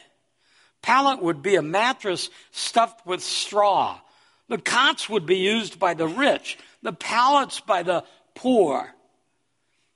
Pallet 0.81 1.21
would 1.21 1.41
be 1.41 1.55
a 1.55 1.61
mattress 1.61 2.29
stuffed 2.51 3.05
with 3.05 3.21
straw. 3.21 3.99
The 4.49 4.57
cots 4.57 5.09
would 5.09 5.25
be 5.25 5.37
used 5.37 5.79
by 5.79 5.93
the 5.93 6.07
rich, 6.07 6.57
the 6.81 6.93
pallets 6.93 7.59
by 7.59 7.83
the 7.83 8.03
poor. 8.33 8.94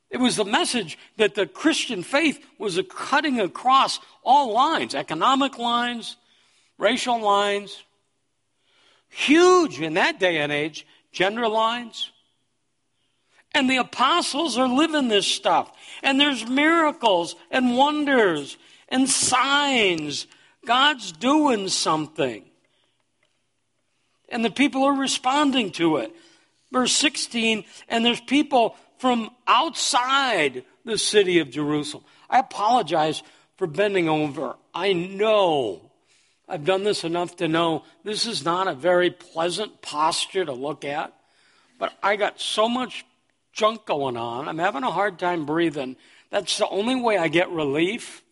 It 0.09 0.19
was 0.19 0.35
the 0.35 0.45
message 0.45 0.97
that 1.17 1.35
the 1.35 1.45
Christian 1.45 2.01
faith 2.01 2.43
was 2.57 2.79
cutting 2.89 3.39
across 3.39 3.99
all 4.23 4.53
lines 4.53 4.95
economic 4.95 5.57
lines, 5.57 6.17
racial 6.77 7.21
lines, 7.21 7.83
huge 9.09 9.79
in 9.79 9.93
that 9.95 10.19
day 10.19 10.37
and 10.37 10.51
age, 10.51 10.85
gender 11.11 11.47
lines. 11.47 12.11
And 13.53 13.69
the 13.69 13.77
apostles 13.77 14.57
are 14.57 14.67
living 14.67 15.07
this 15.07 15.27
stuff. 15.27 15.71
And 16.03 16.19
there's 16.19 16.47
miracles 16.47 17.35
and 17.49 17.75
wonders 17.75 18.57
and 18.89 19.09
signs. 19.09 20.27
God's 20.65 21.11
doing 21.11 21.67
something. 21.67 22.45
And 24.29 24.45
the 24.45 24.51
people 24.51 24.83
are 24.83 24.93
responding 24.93 25.71
to 25.73 25.97
it. 25.97 26.15
Verse 26.71 26.91
16, 26.91 27.65
and 27.87 28.05
there's 28.05 28.21
people 28.21 28.75
from 28.99 29.31
outside 29.47 30.63
the 30.85 30.97
city 30.97 31.39
of 31.39 31.49
Jerusalem. 31.49 32.03
I 32.29 32.39
apologize 32.39 33.23
for 33.57 33.65
bending 33.65 34.07
over. 34.07 34.55
I 34.73 34.93
know 34.93 35.89
I've 36.47 36.65
done 36.65 36.83
this 36.83 37.03
enough 37.03 37.37
to 37.37 37.47
know 37.47 37.83
this 38.03 38.25
is 38.25 38.43
not 38.43 38.67
a 38.67 38.73
very 38.73 39.09
pleasant 39.09 39.81
posture 39.81 40.45
to 40.45 40.53
look 40.53 40.83
at, 40.83 41.13
but 41.77 41.93
I 42.03 42.17
got 42.17 42.39
so 42.39 42.67
much 42.67 43.05
junk 43.53 43.85
going 43.85 44.17
on. 44.17 44.47
I'm 44.47 44.57
having 44.57 44.83
a 44.83 44.91
hard 44.91 45.17
time 45.17 45.45
breathing. 45.45 45.95
That's 46.29 46.57
the 46.57 46.67
only 46.67 46.95
way 46.95 47.17
I 47.17 47.29
get 47.29 47.49
relief. 47.49 48.23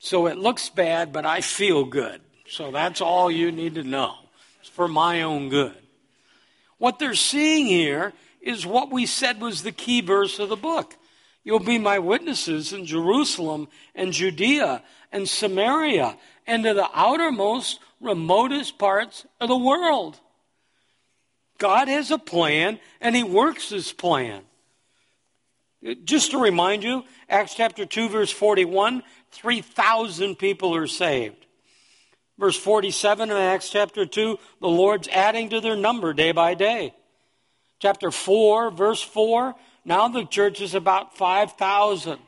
So 0.00 0.26
it 0.26 0.38
looks 0.38 0.68
bad, 0.68 1.12
but 1.12 1.24
I 1.24 1.40
feel 1.40 1.84
good. 1.84 2.20
So 2.48 2.70
that's 2.70 3.00
all 3.00 3.30
you 3.30 3.52
need 3.52 3.76
to 3.76 3.84
know. 3.84 4.14
It's 4.60 4.68
for 4.68 4.88
my 4.88 5.22
own 5.22 5.48
good. 5.50 5.76
What 6.78 6.98
they're 6.98 7.14
seeing 7.14 7.66
here 7.66 8.12
is 8.48 8.64
what 8.64 8.90
we 8.90 9.04
said 9.04 9.42
was 9.42 9.62
the 9.62 9.70
key 9.70 10.00
verse 10.00 10.38
of 10.38 10.48
the 10.48 10.56
book. 10.56 10.96
You'll 11.44 11.58
be 11.58 11.78
my 11.78 11.98
witnesses 11.98 12.72
in 12.72 12.86
Jerusalem 12.86 13.68
and 13.94 14.10
Judea 14.10 14.82
and 15.12 15.28
Samaria 15.28 16.16
and 16.46 16.64
to 16.64 16.72
the 16.72 16.88
outermost, 16.94 17.78
remotest 18.00 18.78
parts 18.78 19.26
of 19.38 19.50
the 19.50 19.56
world. 19.56 20.18
God 21.58 21.88
has 21.88 22.10
a 22.10 22.16
plan 22.16 22.80
and 23.02 23.14
He 23.14 23.22
works 23.22 23.68
His 23.68 23.92
plan. 23.92 24.42
Just 26.04 26.30
to 26.30 26.38
remind 26.38 26.82
you, 26.82 27.04
Acts 27.28 27.54
chapter 27.54 27.84
2, 27.84 28.08
verse 28.08 28.30
41, 28.30 29.02
3,000 29.30 30.36
people 30.36 30.74
are 30.74 30.86
saved. 30.86 31.44
Verse 32.38 32.56
47 32.56 33.30
in 33.30 33.36
Acts 33.36 33.68
chapter 33.68 34.06
2, 34.06 34.38
the 34.62 34.68
Lord's 34.68 35.08
adding 35.08 35.50
to 35.50 35.60
their 35.60 35.76
number 35.76 36.14
day 36.14 36.32
by 36.32 36.54
day 36.54 36.94
chapter 37.78 38.10
4, 38.10 38.70
verse 38.70 39.02
4. 39.02 39.54
Now 39.84 40.08
the 40.08 40.24
church 40.24 40.60
is 40.60 40.74
about 40.74 41.16
5,000. 41.16 42.18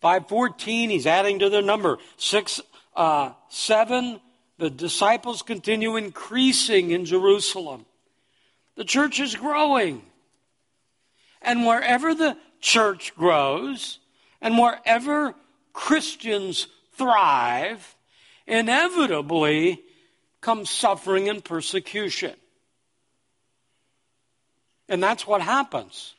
514, 0.00 0.90
he's 0.90 1.06
adding 1.06 1.40
to 1.40 1.50
their 1.50 1.62
number. 1.62 1.98
6, 2.16 2.60
uh, 2.94 3.32
7, 3.48 4.20
the 4.58 4.70
disciples 4.70 5.42
continue 5.42 5.96
increasing 5.96 6.90
in 6.90 7.04
Jerusalem. 7.04 7.84
The 8.76 8.84
church 8.84 9.18
is 9.18 9.34
growing. 9.34 10.02
And 11.42 11.66
wherever 11.66 12.14
the 12.14 12.36
church 12.60 13.14
grows, 13.16 13.98
and 14.40 14.58
wherever 14.58 15.34
Christians 15.72 16.68
thrive, 16.94 17.96
inevitably 18.46 19.80
comes 20.40 20.70
suffering 20.70 21.28
and 21.28 21.44
persecution. 21.44 22.34
And 24.88 25.02
that's 25.02 25.26
what 25.26 25.40
happens. 25.40 26.14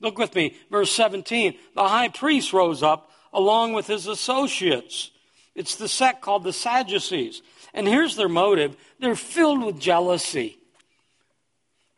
Look 0.00 0.18
with 0.18 0.34
me, 0.34 0.56
verse 0.70 0.92
17. 0.92 1.54
The 1.74 1.88
high 1.88 2.08
priest 2.08 2.52
rose 2.52 2.82
up 2.82 3.10
along 3.32 3.72
with 3.72 3.86
his 3.86 4.06
associates. 4.06 5.10
It's 5.54 5.76
the 5.76 5.88
sect 5.88 6.20
called 6.20 6.44
the 6.44 6.52
Sadducees. 6.52 7.40
And 7.72 7.86
here's 7.88 8.16
their 8.16 8.28
motive 8.28 8.76
they're 8.98 9.16
filled 9.16 9.64
with 9.64 9.78
jealousy. 9.78 10.58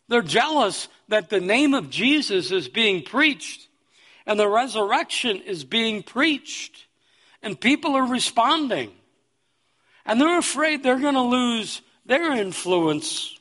They're 0.09 0.23
jealous 0.23 0.89
that 1.09 1.31
the 1.31 1.41
name 1.41 1.75
of 1.75 1.91
Jesus 1.91 2.53
is 2.53 2.69
being 2.69 3.03
preached 3.03 3.69
and 4.27 4.39
the 4.39 4.49
resurrection 4.49 5.43
is 5.43 5.65
being 5.65 6.03
preached, 6.03 6.87
and 7.43 7.61
people 7.61 7.95
are 7.95 8.07
responding. 8.07 8.91
And 10.07 10.21
they're 10.21 10.39
afraid 10.39 10.83
they're 10.83 10.99
going 10.99 11.15
to 11.15 11.21
lose 11.21 11.83
their 12.07 12.33
influence, 12.33 13.39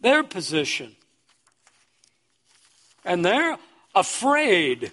their 0.00 0.22
position 0.22 0.96
and 3.04 3.24
they're 3.24 3.58
afraid. 3.94 4.92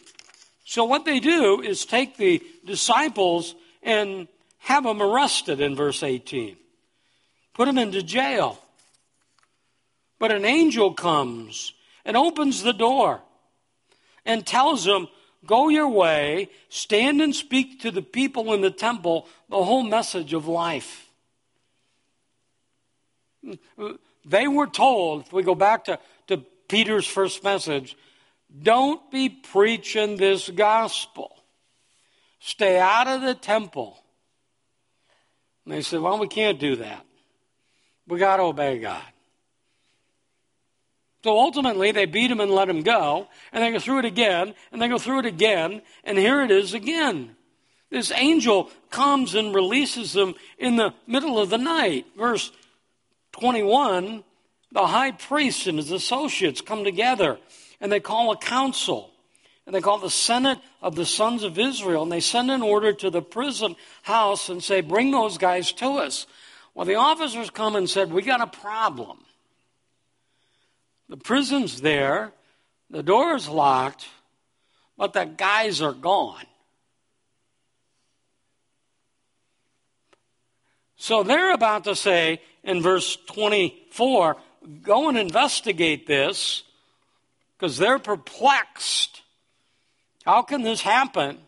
So, 0.66 0.84
what 0.84 1.06
they 1.06 1.20
do 1.20 1.62
is 1.62 1.86
take 1.86 2.18
the 2.18 2.42
disciples 2.66 3.56
and 3.84 4.28
have 4.60 4.84
them 4.84 5.02
arrested 5.02 5.62
in 5.62 5.76
verse 5.76 6.04
18, 6.04 6.58
put 7.54 7.66
them 7.66 7.78
into 7.78 8.04
jail. 8.04 8.60
But 10.20 10.32
an 10.32 10.46
angel 10.46 10.94
comes 10.94 11.74
and 12.04 12.18
opens 12.18 12.64
the 12.64 12.74
door 12.74 13.22
and 14.26 14.46
tells 14.46 14.84
them, 14.84 15.08
Go 15.46 15.70
your 15.70 15.88
way, 15.88 16.50
stand 16.68 17.22
and 17.22 17.34
speak 17.34 17.80
to 17.82 17.92
the 17.92 18.02
people 18.02 18.54
in 18.54 18.62
the 18.62 18.72
temple 18.72 19.28
the 19.50 19.64
whole 19.64 19.84
message 19.84 20.34
of 20.34 20.48
life. 20.48 21.08
They 24.26 24.48
were 24.48 24.68
told, 24.68 25.22
if 25.22 25.32
we 25.32 25.44
go 25.44 25.56
back 25.56 25.86
to, 25.86 26.00
to 26.28 26.44
Peter's 26.68 27.08
first 27.08 27.44
message 27.44 27.96
don't 28.62 29.12
be 29.12 29.30
preaching 29.30 30.18
this 30.18 30.50
gospel. 30.50 31.36
Stay 32.40 32.80
out 32.80 33.08
of 33.08 33.22
the 33.22 33.36
temple. 33.36 33.98
And 35.66 35.74
they 35.74 35.82
said, 35.82 36.00
Well, 36.00 36.18
we 36.18 36.28
can't 36.28 36.60
do 36.60 36.78
that. 36.78 37.06
We 38.08 38.20
got 38.20 38.38
to 38.38 38.44
obey 38.44 38.80
God. 38.80 39.04
So 41.24 41.38
ultimately, 41.38 41.92
they 41.92 42.06
beat 42.06 42.32
him 42.32 42.40
and 42.40 42.52
let 42.52 42.70
him 42.70 42.84
go, 42.84 43.28
and 43.52 43.62
they 43.62 43.72
go 43.72 43.80
through 43.80 44.00
it 44.00 44.06
again, 44.06 44.54
and 44.72 44.82
they 44.82 44.88
go 44.88 44.98
through 44.98 45.20
it 45.20 45.26
again, 45.26 45.82
and 46.06 46.18
here 46.18 46.42
it 46.42 46.52
is 46.52 46.74
again. 46.74 47.36
This 47.90 48.12
angel 48.12 48.70
comes 48.92 49.36
and 49.36 49.54
releases 49.54 50.14
them 50.14 50.36
in 50.58 50.78
the 50.78 50.94
middle 51.06 51.38
of 51.38 51.50
the 51.50 51.58
night. 51.58 52.06
Verse 52.18 52.52
21 53.34 54.24
the 54.72 54.88
high 54.88 55.12
priest 55.12 55.68
and 55.68 55.78
his 55.78 55.92
associates 55.92 56.62
come 56.62 56.84
together 56.84 57.38
and 57.80 57.92
they 57.92 58.00
call 58.00 58.32
a 58.32 58.38
council. 58.38 59.12
And 59.66 59.76
they 59.76 59.82
call 59.82 59.98
the 59.98 60.10
Senate 60.10 60.60
of 60.82 60.96
the 60.96 61.06
sons 61.06 61.44
of 61.44 61.60
Israel. 61.60 62.04
And 62.04 62.12
they 62.12 62.22
send 62.22 62.50
an 62.50 62.62
order 62.62 62.94
to 62.94 63.10
the 63.10 63.22
prison 63.22 63.76
house 64.04 64.48
and 64.48 64.64
say, 64.64 64.80
Bring 64.80 65.12
those 65.12 65.38
guys 65.38 65.74
to 65.74 65.98
us. 65.98 66.26
Well, 66.74 66.86
the 66.86 66.96
officers 66.96 67.50
come 67.50 67.76
and 67.76 67.90
said, 67.90 68.12
We 68.12 68.22
got 68.22 68.40
a 68.40 68.48
problem. 68.48 69.18
The 71.10 71.18
prison's 71.18 71.82
there, 71.82 72.32
the 72.90 73.04
door 73.04 73.36
is 73.36 73.48
locked, 73.50 74.08
but 74.98 75.14
the 75.14 75.26
guys 75.26 75.82
are 75.82 75.94
gone. 75.94 76.46
So 80.98 81.24
they're 81.24 81.54
about 81.54 81.86
to 81.86 81.96
say 81.96 82.42
in 82.64 82.82
verse 82.82 83.18
24 83.28 84.38
go 84.82 85.10
and 85.10 85.18
investigate 85.18 86.08
this 86.08 86.64
because 87.58 87.78
they're 87.78 88.00
perplexed. 88.00 89.22
How 90.26 90.42
can 90.42 90.62
this 90.62 90.82
happen? 90.82 91.40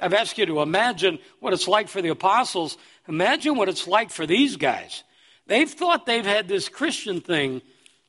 I've 0.00 0.14
asked 0.14 0.38
you 0.38 0.46
to 0.46 0.60
imagine 0.60 1.18
what 1.40 1.52
it's 1.52 1.66
like 1.66 1.88
for 1.88 2.00
the 2.00 2.10
apostles. 2.10 2.78
Imagine 3.08 3.56
what 3.56 3.68
it's 3.68 3.88
like 3.88 4.10
for 4.10 4.26
these 4.26 4.56
guys. 4.56 5.02
They've 5.46 5.68
thought 5.68 6.06
they've 6.06 6.24
had 6.24 6.46
this 6.46 6.68
Christian 6.68 7.20
thing 7.20 7.62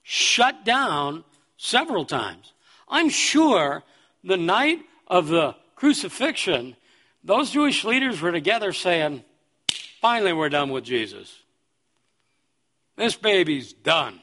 shut 0.04 0.66
down 0.66 1.24
several 1.58 2.06
times. 2.06 2.54
I'm 2.88 3.10
sure 3.10 3.84
the 4.24 4.38
night 4.38 4.80
of 5.08 5.28
the 5.28 5.56
crucifixion, 5.76 6.76
those 7.24 7.52
Jewish 7.52 7.84
leaders 7.84 8.22
were 8.22 8.32
together 8.32 8.74
saying, 8.74 9.24
finally, 10.02 10.34
we're 10.34 10.50
done 10.50 10.70
with 10.70 10.84
Jesus. 10.84 11.39
This 13.00 13.16
baby's 13.16 13.72
done. 13.72 14.20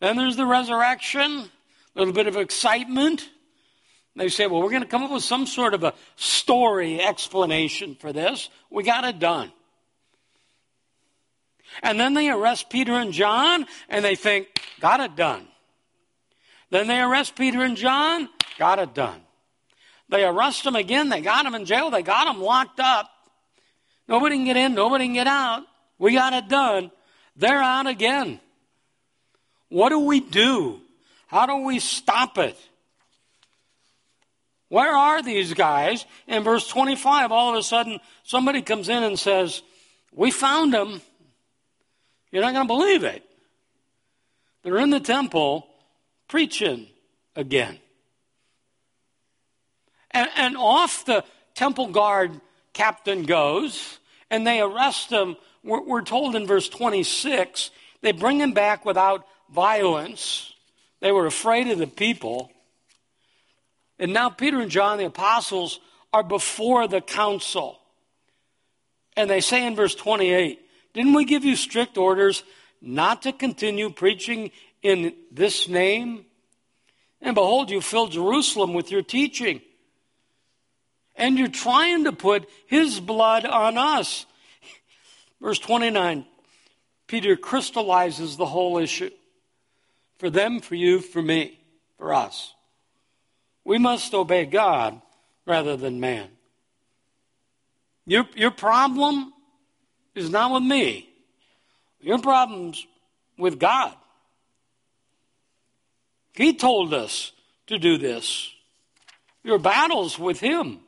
Then 0.00 0.16
there's 0.16 0.34
the 0.34 0.44
resurrection, 0.44 1.30
a 1.30 1.48
little 1.94 2.12
bit 2.12 2.26
of 2.26 2.36
excitement. 2.36 3.30
They 4.16 4.28
say, 4.28 4.48
well, 4.48 4.60
we're 4.60 4.70
going 4.70 4.82
to 4.82 4.88
come 4.88 5.04
up 5.04 5.12
with 5.12 5.22
some 5.22 5.46
sort 5.46 5.72
of 5.72 5.84
a 5.84 5.94
story 6.16 7.00
explanation 7.00 7.94
for 7.94 8.12
this. 8.12 8.50
We 8.70 8.82
got 8.82 9.04
it 9.04 9.20
done. 9.20 9.52
And 11.80 12.00
then 12.00 12.14
they 12.14 12.28
arrest 12.28 12.70
Peter 12.70 12.94
and 12.94 13.12
John, 13.12 13.66
and 13.88 14.04
they 14.04 14.16
think, 14.16 14.48
got 14.80 14.98
it 14.98 15.14
done. 15.14 15.46
Then 16.70 16.88
they 16.88 17.00
arrest 17.00 17.36
Peter 17.36 17.62
and 17.62 17.76
John, 17.76 18.28
got 18.58 18.80
it 18.80 18.94
done. 18.94 19.20
They 20.08 20.24
arrest 20.24 20.64
them 20.64 20.74
again, 20.74 21.08
they 21.08 21.20
got 21.20 21.44
them 21.44 21.54
in 21.54 21.66
jail, 21.66 21.90
they 21.90 22.02
got 22.02 22.24
them 22.24 22.42
locked 22.42 22.80
up. 22.80 23.08
Nobody 24.08 24.34
can 24.34 24.44
get 24.44 24.56
in, 24.56 24.74
nobody 24.74 25.04
can 25.04 25.14
get 25.14 25.28
out. 25.28 25.62
We 26.00 26.14
got 26.14 26.32
it 26.32 26.48
done. 26.48 26.90
They're 27.38 27.62
out 27.62 27.86
again. 27.86 28.40
What 29.68 29.90
do 29.90 30.00
we 30.00 30.20
do? 30.20 30.80
How 31.28 31.46
do 31.46 31.56
we 31.64 31.78
stop 31.78 32.36
it? 32.36 32.56
Where 34.68 34.90
are 34.90 35.22
these 35.22 35.54
guys? 35.54 36.04
In 36.26 36.42
verse 36.42 36.66
25, 36.68 37.32
all 37.32 37.50
of 37.50 37.56
a 37.56 37.62
sudden, 37.62 38.00
somebody 38.24 38.60
comes 38.60 38.88
in 38.88 39.02
and 39.02 39.18
says, 39.18 39.62
We 40.12 40.30
found 40.30 40.74
them. 40.74 41.00
You're 42.30 42.42
not 42.42 42.52
going 42.52 42.66
to 42.66 42.74
believe 42.74 43.04
it. 43.04 43.24
They're 44.62 44.78
in 44.78 44.90
the 44.90 45.00
temple 45.00 45.66
preaching 46.26 46.86
again. 47.36 47.78
And, 50.10 50.28
and 50.36 50.56
off 50.56 51.06
the 51.06 51.24
temple 51.54 51.88
guard 51.88 52.38
captain 52.74 53.22
goes, 53.22 53.98
and 54.30 54.46
they 54.46 54.60
arrest 54.60 55.10
him. 55.10 55.36
We're, 55.68 56.02
told 56.02 56.34
in 56.34 56.46
verse 56.46 56.68
26 56.68 57.70
they 58.00 58.12
bring 58.12 58.40
him 58.40 58.52
back 58.52 58.86
without 58.86 59.26
violence. 59.52 60.52
They 61.00 61.12
were 61.12 61.26
afraid 61.26 61.68
of 61.68 61.78
the 61.78 61.86
people. 61.86 62.50
And 63.98 64.14
now 64.14 64.30
Peter 64.30 64.60
and 64.60 64.70
John, 64.70 64.96
the 64.96 65.04
apostles, 65.04 65.78
are 66.12 66.22
before 66.22 66.88
the 66.88 67.02
council. 67.02 67.78
And 69.14 69.28
they 69.28 69.40
say 69.40 69.66
in 69.66 69.76
verse 69.76 69.94
28 69.94 70.58
Didn't 70.94 71.12
we 71.12 71.26
give 71.26 71.44
you 71.44 71.54
strict 71.54 71.98
orders 71.98 72.44
not 72.80 73.22
to 73.22 73.32
continue 73.32 73.90
preaching 73.90 74.52
in 74.82 75.12
this 75.30 75.68
name? 75.68 76.24
And 77.20 77.34
behold, 77.34 77.70
you 77.70 77.82
fill 77.82 78.06
Jerusalem 78.06 78.72
with 78.72 78.90
your 78.90 79.02
teaching. 79.02 79.60
And 81.14 81.36
you're 81.36 81.48
trying 81.48 82.04
to 82.04 82.12
put 82.12 82.48
his 82.66 83.00
blood 83.00 83.44
on 83.44 83.76
us. 83.76 84.24
Verse 85.40 85.58
29 85.58 86.26
Peter 87.06 87.36
crystallizes 87.36 88.36
the 88.36 88.46
whole 88.46 88.78
issue 88.78 89.10
for 90.18 90.30
them, 90.30 90.60
for 90.60 90.74
you, 90.74 91.00
for 91.00 91.22
me, 91.22 91.58
for 91.96 92.12
us. 92.12 92.52
We 93.64 93.78
must 93.78 94.12
obey 94.14 94.44
God 94.44 95.00
rather 95.46 95.76
than 95.76 96.00
man. 96.00 96.28
Your, 98.06 98.26
your 98.34 98.50
problem 98.50 99.32
is 100.14 100.30
not 100.30 100.52
with 100.52 100.62
me. 100.62 101.08
Your 102.00 102.18
problem's 102.18 102.86
with 103.38 103.58
God. 103.58 103.94
He 106.34 106.54
told 106.54 106.94
us 106.94 107.32
to 107.66 107.78
do 107.78 107.98
this. 107.98 108.50
Your 109.44 109.58
battle's 109.58 110.18
with 110.18 110.40
Him. 110.40 110.80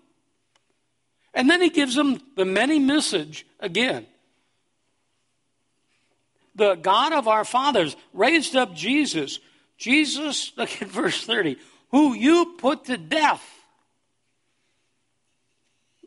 And 1.35 1.49
then 1.49 1.61
He 1.61 1.71
gives 1.71 1.95
them 1.95 2.21
the 2.37 2.45
many 2.45 2.79
message 2.79 3.47
again 3.59 4.07
the 6.55 6.75
God 6.75 7.13
of 7.13 7.29
our 7.29 7.45
fathers 7.45 7.97
raised 8.13 8.57
up 8.57 8.75
Jesus. 8.75 9.39
Jesus, 9.79 10.53
look 10.57 10.71
at 10.83 10.89
verse 10.89 11.25
30, 11.25 11.57
who 11.91 12.15
you 12.15 12.55
put 12.59 12.87
to 12.87 12.97
death. 12.97 13.45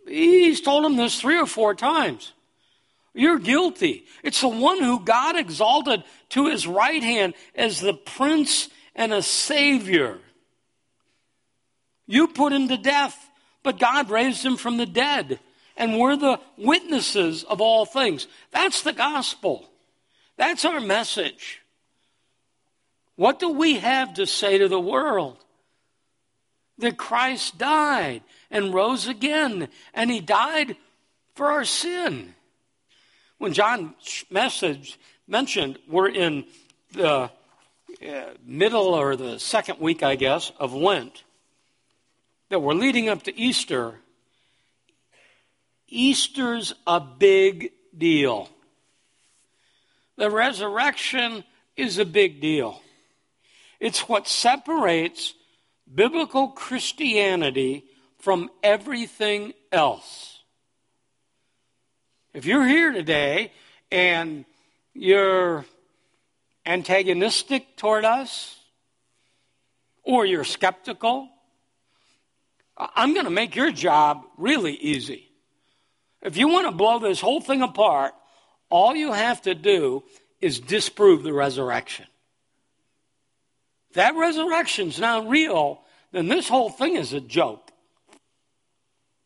He's 0.08 0.62
told 0.62 0.86
him 0.86 0.98
this 0.98 1.20
three 1.20 1.40
or 1.40 1.46
four 1.46 1.76
times. 1.76 2.34
You're 3.14 3.40
guilty. 3.40 4.06
It's 4.24 4.42
the 4.42 4.48
one 4.48 4.82
who 4.82 5.00
God 5.00 5.38
exalted 5.38 6.04
to 6.30 6.48
his 6.48 6.66
right 6.66 7.02
hand 7.02 7.36
as 7.56 7.80
the 7.80 7.94
prince 7.94 8.70
and 8.96 9.14
a 9.14 9.22
savior. 9.22 10.20
You 12.08 12.28
put 12.28 12.54
him 12.54 12.68
to 12.68 12.78
death, 12.78 13.30
but 13.62 13.80
God 13.80 14.10
raised 14.10 14.44
him 14.44 14.58
from 14.58 14.78
the 14.78 14.86
dead. 14.86 15.40
And 15.78 16.00
we're 16.00 16.16
the 16.16 16.40
witnesses 16.58 17.44
of 17.44 17.62
all 17.62 17.86
things. 17.86 18.28
That's 18.52 18.84
the 18.84 18.94
gospel. 18.94 19.70
That's 20.38 20.66
our 20.66 20.80
message. 20.80 21.62
What 23.16 23.40
do 23.40 23.50
we 23.50 23.80
have 23.80 24.16
to 24.16 24.26
say 24.26 24.58
to 24.58 24.68
the 24.68 24.80
world? 24.80 25.38
That 26.80 26.98
Christ 26.98 27.60
died 27.60 28.24
and 28.50 28.74
rose 28.74 29.08
again, 29.08 29.68
and 29.94 30.10
he 30.10 30.20
died 30.20 30.76
for 31.36 31.52
our 31.52 31.66
sin. 31.66 32.34
When 33.38 33.54
John's 33.54 34.26
message 34.32 35.00
mentioned, 35.28 35.78
we're 35.88 36.10
in 36.10 36.46
the 36.94 37.08
uh, 37.10 37.30
middle 38.46 38.88
or 38.88 39.16
the 39.16 39.40
second 39.40 39.80
week, 39.80 40.02
I 40.02 40.16
guess, 40.16 40.52
of 40.60 40.74
Lent, 40.74 41.24
that 42.50 42.60
we're 42.60 42.74
leading 42.74 43.08
up 43.08 43.24
to 43.24 43.38
Easter. 43.38 43.96
Easter's 45.88 46.74
a 46.88 47.00
big 47.00 47.72
deal. 47.96 48.50
The 50.18 50.30
resurrection 50.30 51.44
is 51.76 51.98
a 51.98 52.06
big 52.06 52.40
deal. 52.40 52.82
It's 53.80 54.08
what 54.08 54.28
separates 54.28 55.34
biblical 55.94 56.50
Christianity 56.50 57.86
from 58.20 58.50
everything 58.62 59.54
else. 59.72 60.40
If 62.34 62.46
you're 62.46 62.68
here 62.68 62.92
today 62.92 63.52
and 63.92 64.46
you're 64.94 65.66
antagonistic 66.66 67.76
toward 67.76 68.06
us, 68.06 68.60
or 70.04 70.26
you're 70.26 70.44
skeptical, 70.44 71.30
I'm 72.78 73.14
going 73.14 73.26
to 73.26 73.32
make 73.32 73.56
your 73.56 73.72
job 73.72 74.26
really 74.38 74.74
easy. 74.74 75.30
If 76.22 76.38
you 76.38 76.48
want 76.48 76.68
to 76.68 76.72
blow 76.72 77.00
this 77.00 77.22
whole 77.22 77.42
thing 77.42 77.62
apart, 77.62 78.14
all 78.74 78.96
you 78.96 79.12
have 79.12 79.40
to 79.44 79.54
do 79.54 80.04
is 80.42 80.60
disprove 80.60 81.22
the 81.22 81.32
resurrection. 81.32 82.08
If 83.92 83.98
that 83.98 84.16
resurrection's 84.16 85.00
not 85.00 85.30
real, 85.30 85.82
then 86.12 86.28
this 86.28 86.50
whole 86.50 86.72
thing 86.72 86.96
is 86.96 87.14
a 87.14 87.22
joke. 87.22 87.70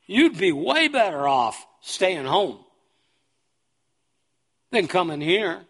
You'd 0.06 0.38
be 0.38 0.52
way 0.52 0.90
better 0.90 1.26
off 1.26 1.66
staying 1.80 2.26
home 2.26 2.60
than 4.72 4.90
coming 4.90 5.22
here. 5.22 5.62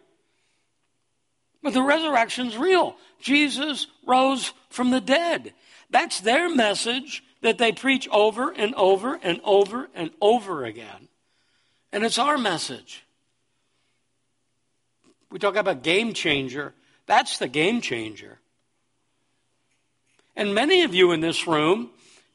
But 1.62 1.72
the 1.72 1.82
resurrection's 1.82 2.56
real. 2.56 2.96
Jesus 3.20 3.86
rose 4.04 4.52
from 4.70 4.90
the 4.90 5.00
dead. 5.00 5.54
That's 5.88 6.20
their 6.20 6.52
message 6.52 7.22
that 7.42 7.58
they 7.58 7.70
preach 7.70 8.08
over 8.08 8.50
and 8.50 8.74
over 8.74 9.20
and 9.22 9.40
over 9.44 9.88
and 9.94 10.10
over 10.20 10.64
again. 10.64 11.06
And 11.92 12.02
it's 12.02 12.18
our 12.18 12.36
message. 12.36 13.04
We 15.30 15.38
talk 15.38 15.56
about 15.56 15.82
game 15.82 16.14
changer. 16.14 16.74
That's 17.06 17.38
the 17.38 17.48
game 17.48 17.80
changer. 17.80 18.38
And 20.36 20.54
many 20.54 20.82
of 20.82 20.94
you 20.94 21.12
in 21.12 21.20
this 21.20 21.46
room, 21.46 21.90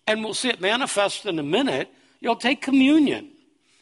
and 0.05 0.23
we'll 0.23 0.33
see 0.33 0.49
it 0.49 0.59
manifest 0.59 1.25
in 1.25 1.39
a 1.39 1.43
minute, 1.43 1.89
you'll 2.19 2.35
take 2.35 2.61
communion 2.61 3.29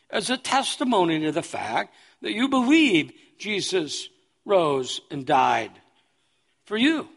as 0.09 0.29
a 0.29 0.37
testimony 0.37 1.19
to 1.21 1.31
the 1.31 1.41
fact 1.41 1.93
that 2.21 2.33
you 2.33 2.47
believe 2.47 3.11
Jesus 3.37 4.09
rose 4.45 5.01
and 5.09 5.25
died 5.25 5.71
for 6.65 6.77
you. 6.77 7.07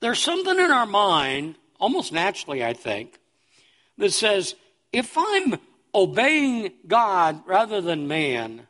There's 0.00 0.18
something 0.18 0.58
in 0.58 0.70
our 0.70 0.86
mind, 0.86 1.56
almost 1.80 2.12
naturally, 2.12 2.64
I 2.64 2.72
think, 2.72 3.18
that 3.98 4.12
says 4.12 4.54
if 4.92 5.16
I'm 5.16 5.58
obeying 5.96 6.72
God 6.86 7.42
rather 7.46 7.80
than 7.80 8.06
man, 8.06 8.66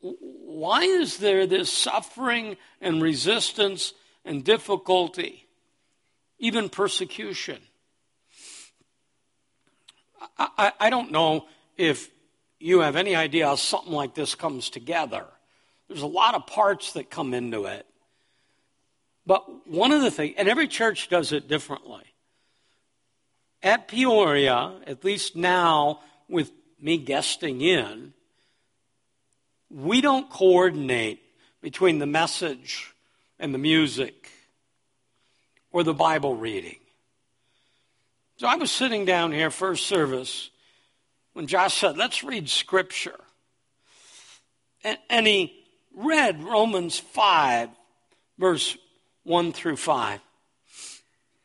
why 0.00 0.82
is 0.82 1.18
there 1.18 1.46
this 1.46 1.72
suffering 1.72 2.56
and 2.80 3.02
resistance 3.02 3.92
and 4.24 4.44
difficulty, 4.44 5.48
even 6.38 6.68
persecution? 6.68 7.58
I, 10.38 10.48
I, 10.56 10.72
I, 10.78 10.90
don't 10.90 11.10
know 11.10 11.46
if 11.76 12.08
you 12.60 12.80
have 12.80 12.94
any 12.94 13.16
idea 13.16 13.46
how 13.46 13.56
something 13.56 13.92
like 13.92 14.14
this 14.14 14.36
comes 14.36 14.70
together. 14.70 15.24
There's 15.88 16.02
a 16.02 16.06
lot 16.06 16.36
of 16.36 16.46
parts 16.46 16.92
that 16.92 17.10
come 17.10 17.34
into 17.34 17.64
it. 17.64 17.84
But 19.26 19.66
one 19.66 19.90
of 19.90 20.02
the 20.02 20.10
things, 20.10 20.34
and 20.38 20.48
every 20.48 20.68
church 20.68 21.08
does 21.08 21.32
it 21.32 21.48
differently. 21.48 22.04
At 23.62 23.88
Peoria, 23.88 24.74
at 24.86 25.04
least 25.04 25.34
now 25.34 26.00
with 26.28 26.52
me 26.80 26.98
guesting 26.98 27.60
in, 27.60 28.12
we 29.70 30.00
don't 30.00 30.30
coordinate 30.30 31.20
between 31.60 31.98
the 31.98 32.06
message 32.06 32.94
and 33.38 33.52
the 33.52 33.58
music 33.58 34.30
or 35.72 35.82
the 35.82 35.94
Bible 35.94 36.36
reading. 36.36 36.78
So 38.36 38.46
I 38.46 38.54
was 38.54 38.70
sitting 38.70 39.04
down 39.04 39.32
here, 39.32 39.50
first 39.50 39.86
service, 39.86 40.50
when 41.32 41.48
Josh 41.48 41.74
said, 41.74 41.96
Let's 41.96 42.22
read 42.22 42.48
Scripture. 42.48 43.18
And, 44.84 44.98
and 45.10 45.26
he 45.26 45.64
read 45.94 46.44
Romans 46.44 46.98
5, 46.98 47.68
verse 48.38 48.76
1 49.24 49.52
through 49.52 49.76
5. 49.76 50.20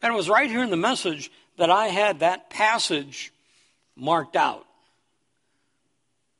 And 0.04 0.13
it 0.13 0.15
was 0.15 0.30
right 0.30 0.49
here 0.49 0.63
in 0.63 0.69
the 0.69 0.78
message 0.78 1.32
that 1.58 1.70
I 1.70 1.88
had 1.88 2.20
that 2.20 2.50
passage 2.50 3.32
marked 3.96 4.36
out. 4.36 4.66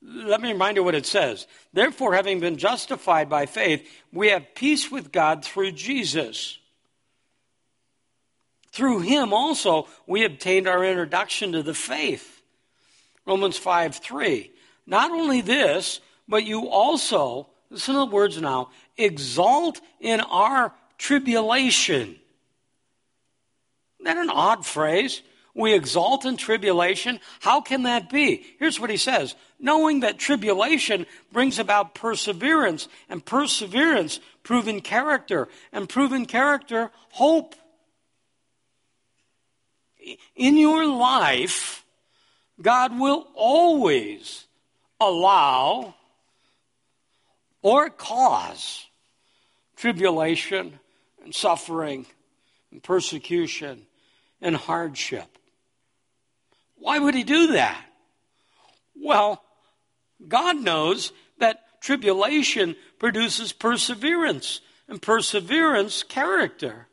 Let 0.02 0.42
me 0.42 0.52
remind 0.52 0.76
you 0.76 0.84
what 0.84 0.96
it 0.96 1.06
says. 1.06 1.48
Therefore, 1.72 2.14
having 2.14 2.40
been 2.40 2.58
justified 2.58 3.30
by 3.30 3.46
faith, 3.46 3.88
we 4.12 4.30
have 4.30 4.54
peace 4.54 4.92
with 4.92 5.12
God 5.12 5.46
through 5.46 5.72
Jesus. 5.72 6.58
Through 8.74 9.02
him 9.02 9.34
also 9.34 9.88
we 10.08 10.26
obtained 10.26 10.68
our 10.68 10.84
introduction 10.84 11.54
to 11.54 11.64
the 11.64 11.74
faith. 11.74 12.42
Romans 13.26 13.58
5 13.58 13.96
3. 13.96 14.52
Not 14.86 15.12
only 15.12 15.42
this, 15.42 16.02
but 16.28 16.44
you 16.44 16.68
also, 16.68 17.48
listen 17.70 17.94
to 17.94 18.02
the 18.02 18.06
words 18.08 18.42
now, 18.42 18.70
exalt 18.98 19.80
in 20.02 20.20
our 20.20 20.74
tribulation. 20.98 22.18
That 24.04 24.18
an 24.18 24.30
odd 24.30 24.66
phrase? 24.66 25.22
We 25.56 25.74
exalt 25.74 26.26
in 26.26 26.36
tribulation. 26.36 27.20
How 27.40 27.62
can 27.62 27.84
that 27.84 28.10
be? 28.10 28.46
Here's 28.60 28.80
what 28.80 28.90
he 28.90 28.98
says 28.98 29.36
knowing 29.60 30.02
that 30.02 30.18
tribulation 30.18 31.06
brings 31.32 31.58
about 31.58 31.96
perseverance, 31.96 32.90
and 33.08 33.24
perseverance, 33.24 34.20
proven 34.44 34.82
character, 34.82 35.48
and 35.72 35.88
proven 35.88 36.26
character, 36.26 36.92
hope. 37.12 37.56
In 40.36 40.58
your 40.58 40.86
life, 40.86 41.86
God 42.62 43.00
will 43.00 43.28
always 43.36 44.46
allow 45.00 45.96
or 47.62 47.90
cause 47.90 48.86
tribulation 49.78 50.80
and 51.24 51.34
suffering 51.34 52.06
and 52.70 52.84
persecution 52.84 53.86
and 54.44 54.56
hardship. 54.56 55.40
Why 56.76 57.00
would 57.00 57.16
he 57.16 57.24
do 57.24 57.54
that? 57.54 57.84
Well, 58.96 59.42
God 60.28 60.58
knows 60.58 61.12
that 61.40 61.82
tribulation 61.82 62.76
produces 63.00 63.54
perseverance, 63.54 64.62
and 64.88 65.02
perseverance, 65.02 66.04
character. 66.04 66.88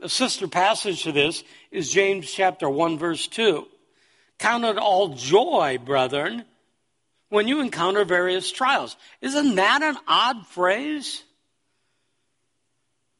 A 0.00 0.08
sister 0.08 0.48
passage 0.48 1.02
to 1.02 1.12
this 1.12 1.44
is 1.70 1.90
James 1.90 2.32
chapter 2.32 2.68
1, 2.68 2.98
verse 2.98 3.26
2. 3.26 3.66
Count 4.38 4.64
it 4.64 4.78
all 4.78 5.08
joy, 5.08 5.78
brethren, 5.84 6.44
when 7.28 7.46
you 7.46 7.60
encounter 7.60 8.04
various 8.04 8.50
trials. 8.50 8.96
Isn't 9.20 9.56
that 9.56 9.82
an 9.82 9.96
odd 10.06 10.46
phrase? 10.46 11.24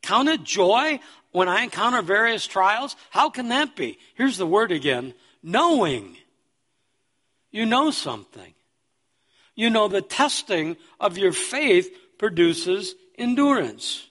Count 0.03 0.29
it 0.29 0.45
joy 0.45 1.01
when 1.33 1.49
I 1.49 1.63
encounter 1.63 2.03
various 2.03 2.47
trials? 2.47 2.97
How 3.11 3.31
can 3.31 3.49
that 3.49 3.77
be? 3.77 3.99
Here's 4.15 4.39
the 4.39 4.47
word 4.47 4.73
again 4.73 5.15
knowing. 5.43 6.17
You 7.51 7.67
know 7.67 7.91
something. 7.91 8.55
You 9.55 9.71
know 9.71 9.89
the 9.89 10.03
testing 10.03 10.77
of 11.01 11.19
your 11.19 11.33
faith 11.33 11.91
produces 12.19 12.95
endurance. 13.17 14.07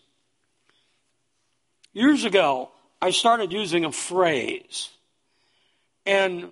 Years 1.93 2.25
ago, 2.25 2.71
I 3.01 3.11
started 3.11 3.51
using 3.51 3.85
a 3.85 3.91
phrase, 3.91 4.89
and 6.05 6.51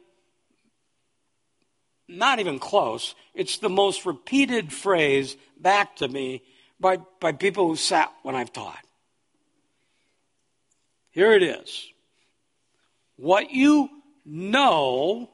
not 2.08 2.40
even 2.40 2.60
close, 2.60 3.16
it's 3.34 3.58
the 3.58 3.70
most 3.70 4.06
repeated 4.06 4.72
phrase 4.72 5.38
back 5.60 5.96
to 5.98 6.08
me 6.08 6.44
by, 6.80 6.98
by 7.20 7.32
people 7.32 7.68
who 7.68 7.76
sat 7.76 8.14
when 8.24 8.36
I've 8.36 8.54
taught. 8.54 8.85
Here 11.16 11.32
it 11.32 11.44
is. 11.44 11.88
What 13.16 13.50
you 13.50 13.90
know 14.26 15.30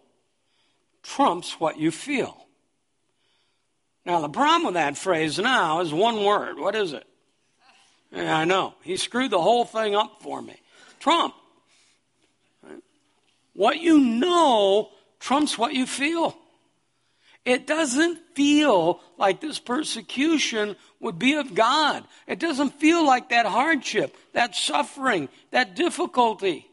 trumps 1.01 1.59
what 1.59 1.79
you 1.79 1.89
feel. 1.89 2.37
Now, 4.05 4.21
the 4.21 4.29
problem 4.29 4.65
with 4.65 4.73
that 4.75 4.95
phrase 4.95 5.39
now 5.39 5.81
is 5.81 5.91
one 5.91 6.23
word. 6.23 6.59
What 6.59 6.75
is 6.75 6.93
it? 6.93 7.07
Yeah, 8.11 8.37
I 8.37 8.45
know. 8.45 8.75
He 8.83 8.95
screwed 8.95 9.31
the 9.31 9.41
whole 9.41 9.65
thing 9.65 9.95
up 9.95 10.21
for 10.21 10.39
me. 10.39 10.55
Trump. 10.99 11.33
What 13.53 13.79
you 13.79 13.99
know 13.99 14.89
trumps 15.19 15.57
what 15.57 15.73
you 15.73 15.87
feel. 15.87 16.37
It 17.43 17.65
doesn't 17.65 18.19
feel 18.35 18.99
like 19.17 19.41
this 19.41 19.57
persecution 19.57 20.75
would 20.99 21.17
be 21.17 21.33
of 21.33 21.55
God. 21.55 22.03
It 22.27 22.39
doesn't 22.39 22.79
feel 22.79 23.05
like 23.05 23.29
that 23.29 23.47
hardship, 23.47 24.15
that 24.33 24.55
suffering, 24.55 25.27
that 25.49 25.75
difficulty. 25.75 26.67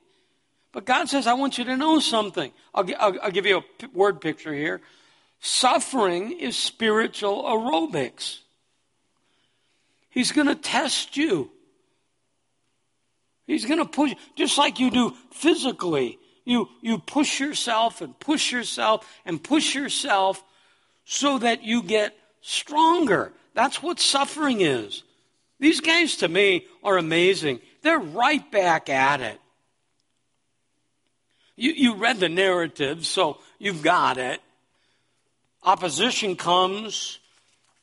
But 0.72 0.84
God 0.84 1.08
says, 1.08 1.26
I 1.26 1.32
want 1.32 1.56
you 1.56 1.64
to 1.64 1.76
know 1.76 2.00
something. 2.00 2.52
I'll, 2.74 2.84
I'll, 2.98 3.20
I'll 3.22 3.30
give 3.30 3.46
you 3.46 3.58
a 3.58 3.88
word 3.94 4.20
picture 4.20 4.52
here. 4.52 4.82
Suffering 5.40 6.32
is 6.32 6.56
spiritual 6.56 7.44
aerobics. 7.44 8.40
He's 10.10 10.32
going 10.32 10.48
to 10.48 10.54
test 10.54 11.16
you. 11.16 11.50
He's 13.46 13.64
going 13.64 13.78
to 13.78 13.86
push, 13.86 14.12
just 14.36 14.58
like 14.58 14.78
you 14.78 14.90
do 14.90 15.14
physically. 15.32 16.18
You, 16.44 16.68
you 16.82 16.98
push 16.98 17.40
yourself 17.40 18.02
and 18.02 18.18
push 18.18 18.52
yourself 18.52 19.06
and 19.24 19.42
push 19.42 19.74
yourself 19.74 20.42
so 21.10 21.38
that 21.38 21.64
you 21.64 21.82
get 21.82 22.14
stronger. 22.42 23.32
That's 23.54 23.82
what 23.82 23.98
suffering 23.98 24.60
is. 24.60 25.02
These 25.58 25.80
guys 25.80 26.16
to 26.16 26.28
me 26.28 26.66
are 26.84 26.98
amazing. 26.98 27.60
They're 27.80 27.98
right 27.98 28.48
back 28.52 28.90
at 28.90 29.22
it. 29.22 29.40
You, 31.56 31.72
you 31.72 31.94
read 31.94 32.20
the 32.20 32.28
narrative, 32.28 33.06
so 33.06 33.38
you've 33.58 33.82
got 33.82 34.18
it. 34.18 34.42
Opposition 35.62 36.36
comes. 36.36 37.18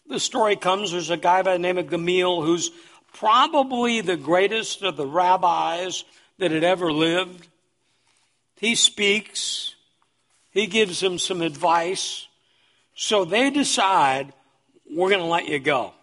The 0.07 0.19
story 0.19 0.55
comes. 0.55 0.91
There's 0.91 1.09
a 1.09 1.17
guy 1.17 1.41
by 1.41 1.53
the 1.53 1.59
name 1.59 1.79
of 1.79 1.89
Gamaliel 1.89 2.43
who's 2.43 2.69
probably 3.11 4.01
the 4.01 4.17
greatest 4.17 4.83
of 4.83 4.97
the 4.97 5.07
rabbis 5.07 6.05
that 6.37 6.51
had 6.51 6.63
ever 6.63 6.93
lived. 6.93 7.47
He 8.59 8.75
speaks. 8.75 9.73
He 10.51 10.67
gives 10.67 11.01
him 11.01 11.17
some 11.17 11.41
advice. 11.41 12.24
So 12.95 13.25
they 13.25 13.49
decide, 13.49 14.33
we're 14.89 15.09
going 15.09 15.21
to 15.21 15.27
let 15.27 15.47
you 15.47 15.59
go. 15.59 15.93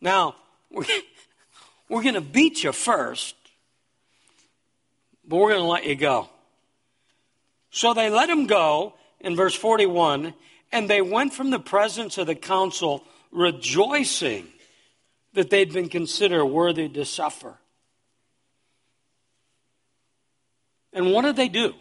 Now, 0.00 0.36
we're, 0.70 2.02
going 2.02 2.14
to 2.14 2.20
beat 2.20 2.62
you 2.62 2.72
first, 2.72 3.34
but 5.26 5.36
we're 5.36 5.50
going 5.50 5.62
to 5.62 5.68
let 5.68 5.84
you 5.84 5.96
go. 5.96 6.28
So 7.70 7.92
they 7.92 8.08
let 8.08 8.30
him 8.30 8.46
go 8.46 8.94
in 9.20 9.34
verse 9.34 9.54
41, 9.54 10.32
and 10.70 10.88
they 10.88 11.02
went 11.02 11.34
from 11.34 11.50
the 11.50 11.58
presence 11.58 12.18
of 12.18 12.28
the 12.28 12.36
council 12.36 13.04
rejoicing 13.32 14.46
that 15.34 15.50
they'd 15.50 15.72
been 15.72 15.88
considered 15.88 16.46
worthy 16.46 16.88
to 16.88 17.04
suffer. 17.04 17.58
And 20.92 21.12
what 21.12 21.22
did 21.22 21.36
they 21.36 21.48
do? 21.48 21.74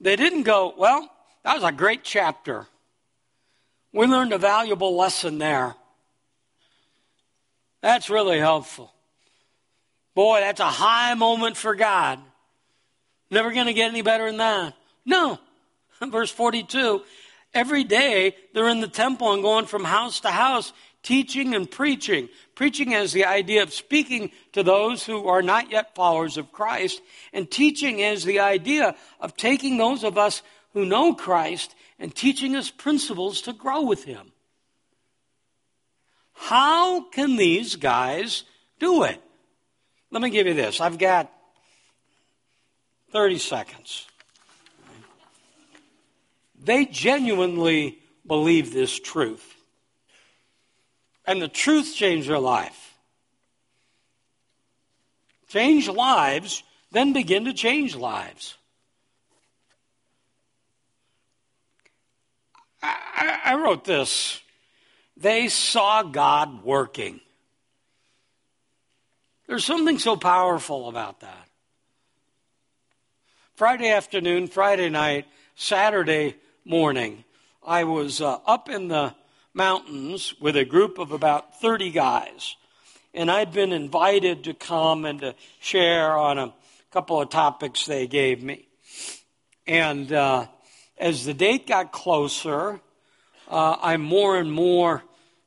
They 0.00 0.16
didn't 0.16 0.42
go, 0.42 0.74
well, 0.76 1.08
that 1.44 1.54
was 1.54 1.64
a 1.64 1.72
great 1.72 2.04
chapter. 2.04 2.66
We 3.92 4.06
learned 4.06 4.32
a 4.32 4.38
valuable 4.38 4.96
lesson 4.96 5.38
there. 5.38 5.74
That's 7.82 8.08
really 8.08 8.38
helpful. 8.38 8.92
Boy, 10.14 10.40
that's 10.40 10.60
a 10.60 10.64
high 10.64 11.14
moment 11.14 11.56
for 11.56 11.74
God. 11.74 12.20
Never 13.30 13.50
going 13.52 13.66
to 13.66 13.72
get 13.72 13.90
any 13.90 14.02
better 14.02 14.26
than 14.26 14.36
that. 14.38 14.74
No. 15.04 15.38
Verse 16.00 16.30
42 16.30 17.02
every 17.54 17.84
day 17.84 18.34
they're 18.54 18.68
in 18.68 18.80
the 18.80 18.88
temple 18.88 19.32
and 19.32 19.42
going 19.42 19.66
from 19.66 19.84
house 19.84 20.20
to 20.20 20.30
house, 20.30 20.72
teaching 21.02 21.54
and 21.54 21.70
preaching. 21.70 22.28
Preaching 22.54 22.92
has 22.92 23.12
the 23.12 23.24
idea 23.24 23.62
of 23.62 23.72
speaking 23.72 24.30
to 24.52 24.62
those 24.62 25.04
who 25.04 25.28
are 25.28 25.42
not 25.42 25.70
yet 25.70 25.94
followers 25.94 26.36
of 26.36 26.52
Christ, 26.52 27.00
and 27.32 27.50
teaching 27.50 27.98
is 27.98 28.24
the 28.24 28.40
idea 28.40 28.94
of 29.20 29.36
taking 29.36 29.76
those 29.76 30.04
of 30.04 30.18
us 30.18 30.42
who 30.72 30.84
know 30.84 31.14
Christ 31.14 31.74
and 31.98 32.14
teaching 32.14 32.56
us 32.56 32.70
principles 32.70 33.42
to 33.42 33.52
grow 33.52 33.82
with 33.82 34.04
Him. 34.04 34.32
How 36.32 37.02
can 37.10 37.36
these 37.36 37.76
guys 37.76 38.44
do 38.78 39.04
it? 39.04 39.22
Let 40.10 40.22
me 40.22 40.30
give 40.30 40.46
you 40.46 40.54
this. 40.54 40.80
I've 40.80 40.98
got 40.98 41.32
30 43.12 43.38
seconds. 43.38 44.06
They 46.62 46.86
genuinely 46.86 47.98
believe 48.26 48.72
this 48.72 48.98
truth. 48.98 49.54
And 51.26 51.40
the 51.40 51.48
truth 51.48 51.94
changed 51.94 52.28
their 52.28 52.38
life. 52.38 52.94
Change 55.48 55.88
lives, 55.88 56.62
then 56.90 57.12
begin 57.12 57.44
to 57.44 57.52
change 57.52 57.94
lives. 57.94 58.56
I, 62.82 63.38
I 63.44 63.54
wrote 63.56 63.84
this. 63.84 64.40
They 65.16 65.48
saw 65.48 66.02
God 66.02 66.64
working. 66.64 67.20
There's 69.46 69.64
something 69.64 69.98
so 69.98 70.16
powerful 70.16 70.88
about 70.88 71.20
that. 71.20 71.48
Friday 73.54 73.90
afternoon, 73.90 74.48
Friday 74.48 74.88
night, 74.88 75.26
Saturday 75.54 76.36
morning, 76.64 77.24
I 77.64 77.84
was 77.84 78.20
uh, 78.20 78.38
up 78.46 78.68
in 78.68 78.88
the 78.88 79.14
mountains 79.54 80.34
with 80.40 80.56
a 80.56 80.64
group 80.64 80.98
of 80.98 81.12
about 81.12 81.60
30 81.60 81.90
guys. 81.90 82.56
And 83.14 83.30
I'd 83.30 83.52
been 83.52 83.72
invited 83.72 84.44
to 84.44 84.54
come 84.54 85.04
and 85.04 85.20
to 85.20 85.34
share 85.60 86.16
on 86.16 86.38
a 86.38 86.54
couple 86.90 87.20
of 87.20 87.28
topics 87.28 87.84
they 87.84 88.06
gave 88.06 88.42
me. 88.42 88.66
And 89.66 90.10
uh, 90.12 90.46
as 90.98 91.24
the 91.24 91.34
date 91.34 91.66
got 91.66 91.92
closer, 91.92 92.80
uh, 93.48 93.76
I 93.80 93.96
more 93.96 94.38
and 94.38 94.52
more 94.52 95.02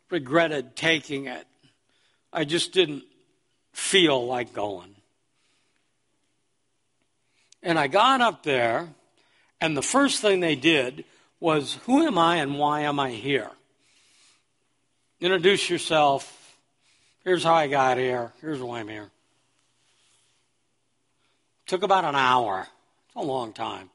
regretted 0.10 0.76
taking 0.76 1.26
it. 1.26 1.46
I 2.32 2.44
just 2.44 2.74
didn't 2.74 3.04
feel 3.72 4.26
like 4.26 4.54
going. 4.54 4.96
And 7.64 7.80
I 7.80 7.88
got 7.88 8.22
up 8.22 8.44
there, 8.44 8.90
and 9.60 9.76
the 9.76 9.82
first 9.82 10.22
thing 10.22 10.40
they 10.40 10.56
did 10.56 11.06
was, 11.40 11.80
Who 11.86 12.06
am 12.06 12.18
I 12.18 12.38
and 12.38 12.60
why 12.60 12.82
am 12.82 13.00
I 13.00 13.12
here? 13.12 13.50
Introduce 15.20 15.70
yourself. 15.70 16.58
Here's 17.24 17.44
how 17.44 17.56
I 17.56 17.68
got 17.68 17.98
here. 17.98 18.34
Here's 18.42 18.62
why 18.62 18.82
I'm 18.82 18.88
here. 18.88 19.10
Took 21.66 21.82
about 21.82 22.06
an 22.06 22.16
hour. 22.16 22.68
It's 23.08 23.16
a 23.16 23.22
long 23.22 23.54
time. 23.54 23.90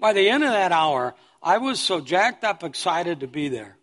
By 0.00 0.14
the 0.14 0.28
end 0.30 0.42
of 0.42 0.50
that 0.50 0.72
hour, 0.72 1.14
I 1.42 1.58
was 1.58 1.78
so 1.78 2.00
jacked 2.00 2.42
up, 2.42 2.64
excited 2.64 3.20
to 3.20 3.26
be 3.26 3.48
there. 3.48 3.76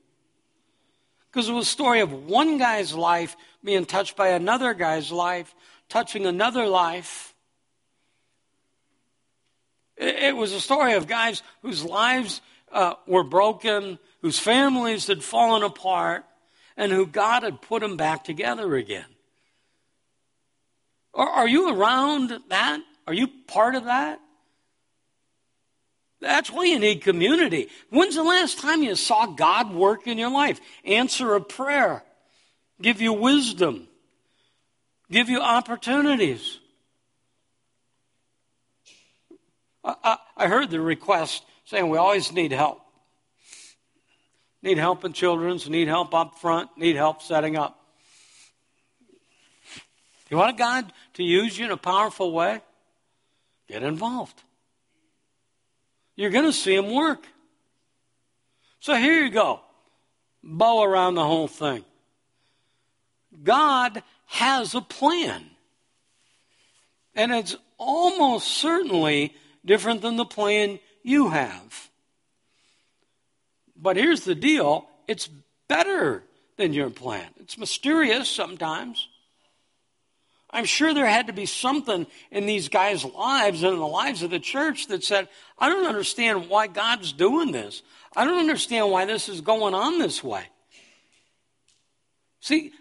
Because 1.32 1.48
it 1.48 1.54
was 1.54 1.68
a 1.68 1.72
story 1.72 2.00
of 2.00 2.12
one 2.12 2.58
guy's 2.58 2.94
life 2.94 3.38
being 3.64 3.86
touched 3.86 4.16
by 4.16 4.30
another 4.30 4.74
guy's 4.74 5.12
life, 5.12 5.54
touching 5.90 6.26
another 6.26 6.66
life. 6.66 7.36
It 9.96 10.36
was 10.36 10.54
a 10.54 10.60
story 10.60 10.94
of 10.94 11.08
guys 11.08 11.44
whose 11.62 11.84
lives 11.84 12.42
uh, 12.72 12.96
were 13.06 13.24
broken, 13.24 14.00
whose 14.22 14.40
families 14.40 15.08
had 15.08 15.24
fallen 15.24 15.64
apart, 15.64 16.26
and 16.76 16.92
who 16.92 17.06
God 17.06 17.44
had 17.44 17.62
put 17.62 17.82
them 17.82 17.98
back 17.98 18.24
together 18.24 18.76
again. 18.76 19.06
Are, 21.14 21.28
are 21.28 21.48
you 21.48 21.76
around 21.76 22.40
that? 22.50 22.82
Are 23.08 23.14
you 23.14 23.28
part 23.48 23.76
of 23.76 23.86
that? 23.86 24.20
That's 26.20 26.52
why 26.52 26.66
you 26.66 26.80
need 26.80 27.02
community. 27.02 27.70
When's 27.90 28.16
the 28.16 28.24
last 28.24 28.60
time 28.60 28.82
you 28.82 28.96
saw 28.96 29.28
God 29.28 29.74
work 29.74 30.08
in 30.08 30.18
your 30.18 30.32
life? 30.32 30.60
Answer 30.84 31.36
a 31.36 31.42
prayer, 31.42 32.04
give 32.82 33.02
you 33.02 33.14
wisdom, 33.14 33.88
give 35.12 35.30
you 35.30 35.42
opportunities. 35.42 36.60
I, 39.84 40.18
I 40.36 40.48
heard 40.48 40.70
the 40.70 40.82
request 40.82 41.46
saying 41.66 41.90
we 41.90 41.98
always 41.98 42.32
need 42.32 42.52
help. 42.52 42.82
Need 44.64 44.80
help 44.80 45.06
in 45.06 45.14
children's, 45.14 45.70
need 45.70 45.88
help 45.88 46.14
up 46.14 46.40
front, 46.40 46.72
need 46.78 46.96
help 46.96 47.22
setting 47.22 47.56
up. 47.56 47.80
You 50.30 50.38
want 50.38 50.58
God 50.58 50.92
to 51.14 51.24
use 51.24 51.58
you 51.58 51.66
in 51.66 51.72
a 51.72 51.78
powerful 51.78 52.34
way? 52.34 52.62
Get 53.70 53.84
involved. 53.84 54.44
You're 56.18 56.32
going 56.32 56.46
to 56.46 56.52
see 56.52 56.76
Him 56.76 56.92
work. 56.92 57.26
So 58.82 58.96
here 58.96 59.24
you 59.24 59.30
go. 59.30 59.62
Bow 60.44 60.84
around 60.84 61.16
the 61.16 61.24
whole 61.24 61.48
thing. 61.48 61.86
God 63.44 64.04
has 64.26 64.76
a 64.76 64.82
plan. 64.82 65.46
And 67.16 67.32
it's 67.32 67.56
almost 67.78 68.48
certainly 68.48 69.36
different 69.64 70.02
than 70.02 70.18
the 70.18 70.26
plan 70.26 70.80
you 71.04 71.30
have. 71.30 71.90
But 73.76 73.96
here's 73.96 74.22
the 74.22 74.36
deal 74.36 74.88
it's 75.08 75.30
better 75.68 76.24
than 76.58 76.74
your 76.74 76.90
plan. 76.90 77.28
It's 77.40 77.58
mysterious 77.58 78.30
sometimes. 78.30 79.08
I'm 80.50 80.66
sure 80.66 80.94
there 80.94 81.06
had 81.06 81.28
to 81.28 81.34
be 81.34 81.46
something 81.46 82.08
in 82.32 82.46
these 82.46 82.70
guys' 82.70 83.04
lives 83.04 83.64
and 83.64 83.74
in 83.74 83.80
the 83.80 83.88
lives 83.88 84.24
of 84.24 84.30
the 84.30 84.40
church 84.40 84.88
that 84.88 85.04
said, 85.04 85.28
I 85.60 85.70
don't 85.70 85.88
understand 85.88 86.50
why 86.50 86.68
God's 86.68 87.12
doing 87.12 87.52
this. 87.52 87.82
I 88.16 88.24
don't 88.24 88.40
understand 88.40 88.90
why 88.90 89.06
this 89.06 89.28
is 89.28 89.42
going 89.42 89.74
on 89.74 90.00
this 90.00 90.24
way. 90.24 90.44
See, 92.40 92.72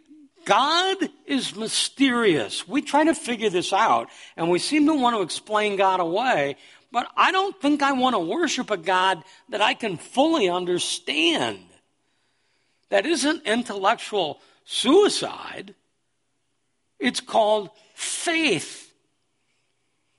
God 0.44 0.96
is 1.26 1.56
mysterious. 1.56 2.68
We 2.68 2.82
try 2.82 3.02
to 3.04 3.14
figure 3.14 3.50
this 3.50 3.72
out, 3.72 4.08
and 4.36 4.48
we 4.48 4.60
seem 4.60 4.86
to 4.86 4.94
want 4.94 5.16
to 5.16 5.22
explain 5.22 5.74
God 5.74 5.98
away, 5.98 6.56
but 6.92 7.08
I 7.16 7.32
don't 7.32 7.60
think 7.60 7.82
I 7.82 7.92
want 7.92 8.14
to 8.14 8.20
worship 8.20 8.70
a 8.70 8.76
God 8.76 9.24
that 9.48 9.60
I 9.60 9.74
can 9.74 9.96
fully 9.96 10.48
understand. 10.48 11.58
That 12.90 13.06
isn't 13.06 13.44
intellectual 13.44 14.40
suicide, 14.64 15.74
it's 16.98 17.20
called 17.20 17.70
faith. 17.94 18.92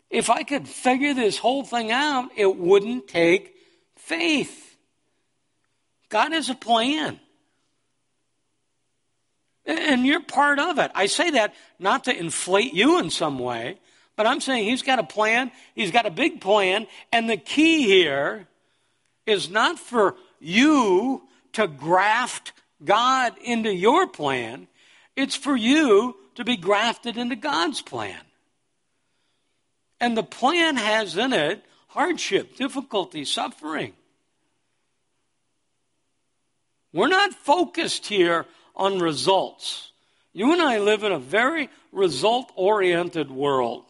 If 0.09 0.29
I 0.29 0.43
could 0.43 0.67
figure 0.67 1.13
this 1.13 1.37
whole 1.37 1.63
thing 1.63 1.91
out, 1.91 2.29
it 2.35 2.55
wouldn't 2.55 3.07
take 3.07 3.55
faith. 3.95 4.75
God 6.09 6.31
has 6.31 6.49
a 6.49 6.55
plan. 6.55 7.19
And 9.65 10.05
you're 10.05 10.21
part 10.21 10.59
of 10.59 10.79
it. 10.79 10.91
I 10.95 11.07
say 11.07 11.31
that 11.31 11.53
not 11.77 12.05
to 12.05 12.17
inflate 12.17 12.73
you 12.73 12.99
in 12.99 13.09
some 13.09 13.37
way, 13.37 13.79
but 14.15 14.25
I'm 14.25 14.39
saying 14.39 14.65
he's 14.65 14.81
got 14.81 14.99
a 14.99 15.03
plan. 15.03 15.51
He's 15.75 15.91
got 15.91 16.05
a 16.05 16.11
big 16.11 16.39
plan. 16.39 16.87
And 17.11 17.29
the 17.29 17.35
key 17.35 17.83
here 17.83 18.47
is 19.25 19.49
not 19.49 19.77
for 19.77 20.15
you 20.39 21.23
to 21.53 21.67
graft 21.67 22.53
God 22.83 23.33
into 23.43 23.73
your 23.73 24.07
plan, 24.07 24.67
it's 25.15 25.35
for 25.35 25.55
you 25.55 26.15
to 26.37 26.45
be 26.45 26.55
grafted 26.55 27.17
into 27.17 27.35
God's 27.35 27.81
plan. 27.81 28.21
And 29.99 30.15
the 30.15 30.21
plan 30.21 30.75
has 30.75 31.17
in 31.17 31.33
it 31.33 31.65
hardship, 31.87 32.55
difficulty, 32.55 33.25
suffering. 33.25 33.93
We're 36.93 37.07
not 37.07 37.33
focused 37.33 38.05
here 38.05 38.45
on 38.75 38.99
results. 38.99 39.91
You 40.31 40.53
and 40.53 40.61
I 40.61 40.77
live 40.77 41.01
in 41.01 41.11
a 41.11 41.17
very 41.17 41.69
result 41.91 42.51
oriented 42.55 43.31
world. 43.31 43.85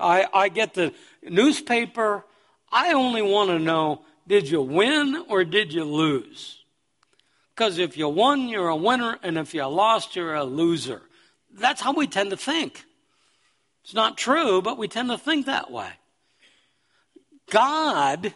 I, 0.00 0.26
I 0.34 0.48
get 0.48 0.74
the 0.74 0.92
newspaper. 1.22 2.24
I 2.72 2.92
only 2.94 3.22
want 3.22 3.50
to 3.50 3.60
know 3.60 4.02
did 4.26 4.48
you 4.48 4.62
win 4.62 5.26
or 5.28 5.44
did 5.44 5.72
you 5.72 5.84
lose? 5.84 6.63
Because 7.54 7.78
if 7.78 7.96
you 7.96 8.08
won, 8.08 8.48
you're 8.48 8.68
a 8.68 8.76
winner, 8.76 9.18
and 9.22 9.38
if 9.38 9.54
you 9.54 9.64
lost, 9.66 10.16
you're 10.16 10.34
a 10.34 10.44
loser. 10.44 11.02
That's 11.52 11.80
how 11.80 11.92
we 11.92 12.08
tend 12.08 12.30
to 12.30 12.36
think. 12.36 12.84
It's 13.84 13.94
not 13.94 14.18
true, 14.18 14.60
but 14.60 14.76
we 14.76 14.88
tend 14.88 15.10
to 15.10 15.18
think 15.18 15.46
that 15.46 15.70
way. 15.70 15.90
God, 17.50 18.34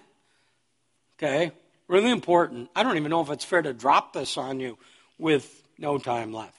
okay, 1.16 1.52
really 1.88 2.10
important. 2.10 2.68
I 2.76 2.82
don't 2.82 2.96
even 2.96 3.10
know 3.10 3.22
if 3.22 3.30
it's 3.30 3.44
fair 3.44 3.62
to 3.62 3.72
drop 3.72 4.12
this 4.12 4.36
on 4.36 4.60
you 4.60 4.78
with 5.18 5.62
no 5.78 5.98
time 5.98 6.32
left. 6.32 6.54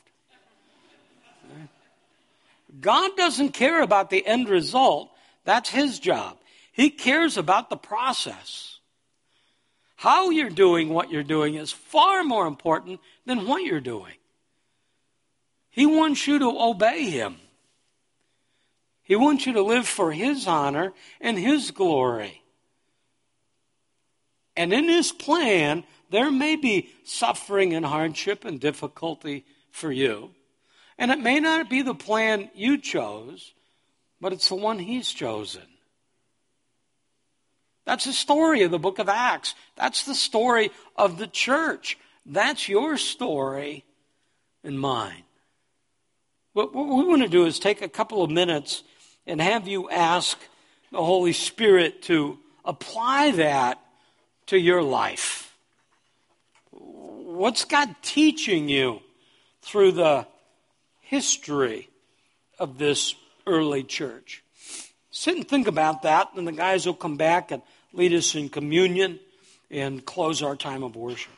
God 2.81 3.11
doesn't 3.15 3.49
care 3.49 3.81
about 3.81 4.09
the 4.09 4.25
end 4.25 4.49
result. 4.49 5.11
That's 5.45 5.69
His 5.69 5.99
job. 5.99 6.37
He 6.71 6.89
cares 6.89 7.37
about 7.37 7.69
the 7.69 7.77
process. 7.77 8.78
How 9.99 10.29
you're 10.29 10.49
doing 10.49 10.87
what 10.87 11.11
you're 11.11 11.23
doing 11.23 11.55
is 11.55 11.73
far 11.73 12.23
more 12.23 12.47
important 12.47 13.01
than 13.25 13.45
what 13.45 13.65
you're 13.65 13.81
doing. 13.81 14.13
He 15.71 15.85
wants 15.85 16.25
you 16.25 16.39
to 16.39 16.57
obey 16.57 17.09
Him. 17.09 17.35
He 19.03 19.17
wants 19.17 19.45
you 19.45 19.51
to 19.51 19.61
live 19.61 19.85
for 19.85 20.13
His 20.13 20.47
honor 20.47 20.93
and 21.19 21.37
His 21.37 21.71
glory. 21.71 22.41
And 24.55 24.71
in 24.71 24.85
His 24.85 25.11
plan, 25.11 25.83
there 26.09 26.31
may 26.31 26.55
be 26.55 26.87
suffering 27.03 27.73
and 27.73 27.85
hardship 27.85 28.45
and 28.45 28.57
difficulty 28.57 29.43
for 29.69 29.91
you. 29.91 30.31
And 30.97 31.11
it 31.11 31.19
may 31.19 31.41
not 31.41 31.69
be 31.69 31.81
the 31.81 31.93
plan 31.93 32.49
you 32.55 32.77
chose, 32.77 33.51
but 34.21 34.31
it's 34.31 34.47
the 34.47 34.55
one 34.55 34.79
He's 34.79 35.11
chosen. 35.11 35.63
That's 37.89 38.05
the 38.05 38.13
story 38.13 38.61
of 38.61 38.69
the 38.69 38.77
book 38.77 38.99
of 38.99 39.09
Acts. 39.09 39.55
That's 39.75 40.03
the 40.03 40.13
story 40.13 40.69
of 40.95 41.17
the 41.17 41.25
church. 41.25 41.97
That's 42.23 42.69
your 42.69 42.97
story 42.97 43.83
and 44.63 44.79
mine. 44.79 45.23
What, 46.53 46.75
what 46.75 46.85
we 46.85 47.03
want 47.03 47.23
to 47.23 47.27
do 47.27 47.47
is 47.47 47.57
take 47.57 47.81
a 47.81 47.89
couple 47.89 48.21
of 48.21 48.29
minutes 48.29 48.83
and 49.25 49.41
have 49.41 49.67
you 49.67 49.89
ask 49.89 50.37
the 50.91 51.03
Holy 51.03 51.33
Spirit 51.33 52.03
to 52.03 52.37
apply 52.63 53.31
that 53.31 53.83
to 54.45 54.59
your 54.59 54.83
life. 54.83 55.57
What's 56.69 57.65
God 57.65 57.95
teaching 58.03 58.69
you 58.69 58.99
through 59.63 59.93
the 59.93 60.27
history 60.99 61.89
of 62.59 62.77
this 62.77 63.15
early 63.47 63.83
church? 63.83 64.43
Sit 65.09 65.37
and 65.37 65.47
think 65.47 65.65
about 65.65 66.03
that, 66.03 66.29
and 66.35 66.47
the 66.47 66.51
guys 66.51 66.85
will 66.85 66.93
come 66.93 67.17
back 67.17 67.49
and 67.49 67.63
lead 67.93 68.13
us 68.13 68.35
in 68.35 68.49
communion 68.49 69.19
and 69.71 70.05
close 70.05 70.41
our 70.41 70.55
time 70.55 70.83
of 70.83 70.95
worship. 70.95 71.31